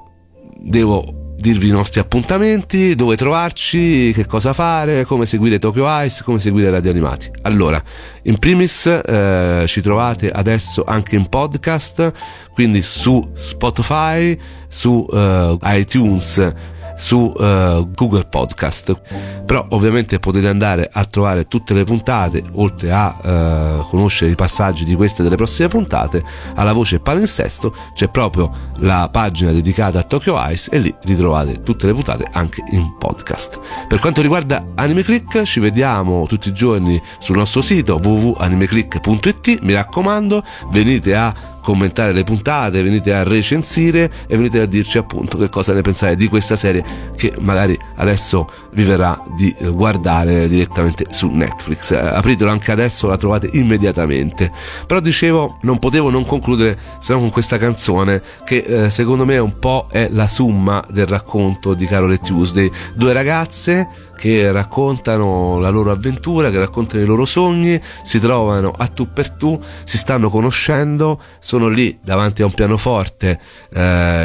devo 0.58 1.20
dirvi 1.42 1.70
i 1.70 1.72
nostri 1.72 2.00
appuntamenti, 2.00 2.94
dove 2.94 3.18
trovarci, 3.18 4.12
che 4.14 4.28
cosa 4.28 4.54
fare, 4.54 5.06
come 5.06 5.26
seguire 5.26 5.58
Tokyo 5.58 5.86
Ice, 6.04 6.24
come 6.24 6.40
seguire 6.40 6.70
Radio 6.70 6.92
Animati. 6.92 7.32
Allora, 7.42 7.82
in 8.24 8.38
primis 8.38 8.86
eh, 8.86 9.64
ci 9.66 9.82
trovate 9.82 10.30
adesso 10.30 10.84
anche 10.86 11.16
in 11.16 11.28
podcast, 11.28 12.14
quindi 12.54 12.84
su 12.84 13.32
Spotify, 13.34 14.38
su 14.68 15.06
eh, 15.12 15.58
iTunes 15.64 16.54
su 16.96 17.18
uh, 17.18 17.90
Google 17.92 18.26
Podcast. 18.26 19.00
Però 19.46 19.66
ovviamente 19.70 20.20
potete 20.20 20.48
andare 20.48 20.90
a 20.92 21.04
trovare 21.06 21.48
tutte 21.48 21.74
le 21.74 21.84
puntate, 21.84 22.44
oltre 22.54 22.92
a 22.92 23.16
uh, 23.22 23.86
conoscere 23.88 24.32
i 24.32 24.36
passaggi 24.36 24.86
di 24.86 24.96
queste 24.96 25.22
e 25.22 25.24
delle 25.24 25.36
prossime 25.36 25.68
puntate, 25.68 26.24
alla 26.56 26.74
voce 26.74 27.00
palinsesto 27.00 27.76
c'è 27.94 28.10
proprio 28.10 28.50
la 28.80 29.10
pagina 29.12 29.52
dedicata 29.52 30.00
a 30.00 30.04
Tokyo 30.04 30.38
Ice 30.50 30.72
e 30.72 30.80
lì 30.80 30.96
ritrovate 31.04 31.62
tutte 31.62 31.88
le 31.88 31.94
puntate 31.94 32.28
anche 32.32 32.64
in 32.72 32.96
podcast. 32.98 33.60
Per 33.88 34.00
quanto 34.00 34.22
riguarda 34.22 34.66
Anime 34.76 35.04
Click, 35.04 35.44
ci 35.44 35.60
vediamo 35.60 36.26
tutti 36.28 36.50
i 36.50 36.54
giorni 36.54 37.02
sul 37.20 37.38
nostro 37.38 37.62
sito 37.62 38.00
www.animeclick.it. 38.02 39.60
Mi 39.62 39.74
raccomando, 39.74 40.44
venite 40.70 41.16
a 41.16 41.34
commentare 41.62 42.12
le 42.12 42.24
puntate, 42.24 42.84
venite 42.84 43.14
a 43.14 43.24
recensire 43.24 44.12
e 44.28 44.36
venite 44.36 44.60
a 44.62 44.66
dirci 44.66 44.98
appunto 44.98 45.38
che 45.38 45.50
cosa 45.50 45.74
ne 45.74 45.82
pensate 45.82 46.16
di 46.16 46.28
questa 46.28 46.56
serie 46.56 46.84
che 47.16 47.34
magari 47.40 47.78
adesso 47.96 48.48
vi 48.74 48.84
verrà 48.84 49.22
di 49.36 49.54
guardare 49.72 50.48
direttamente 50.48 51.06
su 51.10 51.30
Netflix. 51.30 51.92
Eh, 51.92 51.98
apritelo 51.98 52.50
anche 52.52 52.72
adesso, 52.72 53.08
la 53.08 53.18
trovate 53.18 53.50
immediatamente. 53.54 54.52
Però 54.86 55.00
dicevo, 55.00 55.58
non 55.62 55.80
potevo 55.80 56.10
non 56.10 56.26
concludere 56.26 56.78
se 57.00 57.14
non 57.14 57.22
con 57.22 57.30
questa 57.30 57.58
canzone 57.58 58.22
che 58.44 58.58
eh, 58.58 58.90
secondo 58.90 59.26
me 59.26 59.38
un 59.38 59.60
po' 59.60 59.88
è 59.92 60.08
la 60.12 60.28
summa 60.28 60.84
del 60.90 61.06
racconto 61.06 61.74
di 61.74 61.86
Carole 61.86 62.18
Tuesday. 62.18 62.70
Due 62.96 63.14
ragazze 63.14 63.88
che 64.22 64.52
raccontano 64.52 65.58
la 65.58 65.70
loro 65.70 65.90
avventura, 65.90 66.52
che 66.52 66.60
raccontano 66.60 67.02
i 67.02 67.08
loro 67.08 67.26
sogni, 67.26 67.82
si 68.04 68.20
trovano 68.20 68.72
a 68.78 68.86
tu 68.86 69.12
per 69.12 69.32
tu, 69.32 69.60
si 69.84 69.98
stanno 69.98 70.30
conoscendo, 70.30 71.20
sono 71.40 71.68
lì 71.68 71.98
davanti 72.04 72.44
a 72.44 72.46
un 72.46 72.54
pianoforte 72.54 73.40
eh, 73.74 73.82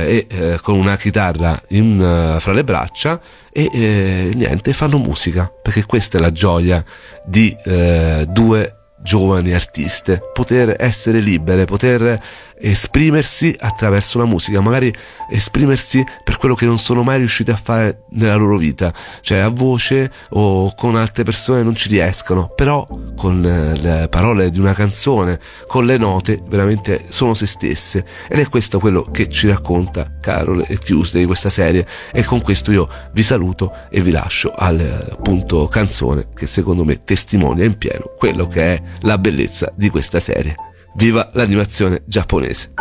e 0.07 0.27
eh, 0.29 0.59
con 0.61 0.77
una 0.79 0.99
chitarra 0.99 1.59
in, 1.69 1.99
uh, 1.99 2.39
fra 2.39 2.53
le 2.53 2.63
braccia 2.63 3.19
e 3.51 3.71
eh, 3.73 4.33
niente, 4.35 4.75
fanno 4.75 4.99
musica, 4.99 5.51
perché 5.63 5.87
questa 5.87 6.19
è 6.19 6.21
la 6.21 6.31
gioia 6.31 6.85
di 7.25 7.57
eh, 7.65 8.27
due 8.29 8.77
giovani 9.03 9.55
artiste, 9.55 10.21
poter 10.35 10.75
essere 10.79 11.21
libere, 11.21 11.65
poter 11.65 12.21
esprimersi 12.59 13.55
attraverso 13.59 14.19
la 14.19 14.25
musica, 14.25 14.61
magari 14.61 14.93
esprimersi 15.31 16.05
per 16.25 16.37
quello 16.37 16.55
che 16.55 16.67
non 16.67 16.79
sono 16.79 17.03
mai 17.03 17.19
riusciti 17.19 17.51
a 17.51 17.57
fare 17.57 18.05
nella 18.11 18.37
loro 18.37 18.57
vita, 18.57 18.93
cioè 19.21 19.39
a 19.39 19.49
voce 19.49 20.11
o 20.31 20.75
con 20.75 20.97
altre 20.97 21.25
persone 21.25 21.63
non 21.63 21.75
ci 21.75 21.89
riescono, 21.89 22.49
però 22.49 22.87
con 23.17 23.41
le 23.41 24.07
parole 24.09 24.51
di 24.51 24.59
una 24.59 24.75
canzone, 24.75 25.39
con 25.67 25.85
le 25.87 25.97
note, 25.97 26.41
veramente 26.49 27.07
sono 27.09 27.35
se 27.35 27.47
stesse 27.47 28.05
ed 28.29 28.39
è 28.39 28.49
questo 28.49 28.79
quello 28.79 29.03
che 29.03 29.29
ci 29.29 29.49
racconta 29.49 30.17
Carol 30.21 30.65
e 30.67 30.77
Tuesday 30.77 31.21
di 31.21 31.27
questa 31.27 31.51
serie 31.51 31.87
e 32.13 32.25
con 32.25 32.41
questo 32.41 32.73
io 32.73 32.89
vi 33.13 33.23
saluto 33.23 33.73
e 33.91 34.01
vi 34.01 34.11
lascio 34.11 34.53
al 34.53 35.09
appunto 35.11 35.67
canzone 35.69 36.29
che 36.35 36.47
secondo 36.47 36.85
me 36.85 37.03
testimonia 37.05 37.65
in 37.65 37.77
pieno 37.77 38.13
quello 38.17 38.47
che 38.47 38.75
è 38.75 38.83
la 39.01 39.19
bellezza 39.19 39.73
di 39.75 39.91
questa 39.91 40.21
serie. 40.21 40.76
Viva 40.97 41.29
l'animazione 41.35 42.03
giapponese! 42.07 42.73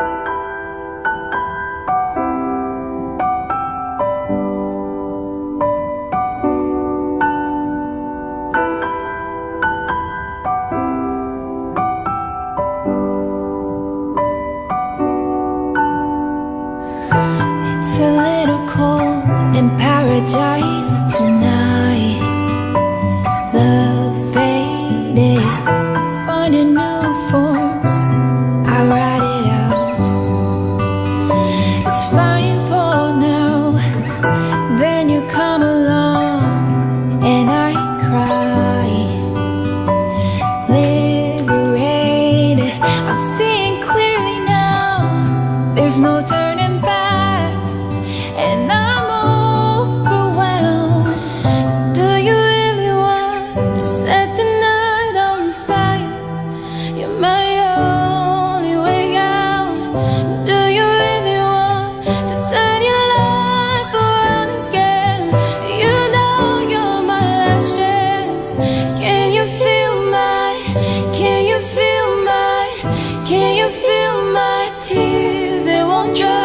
don't? 76.13 76.44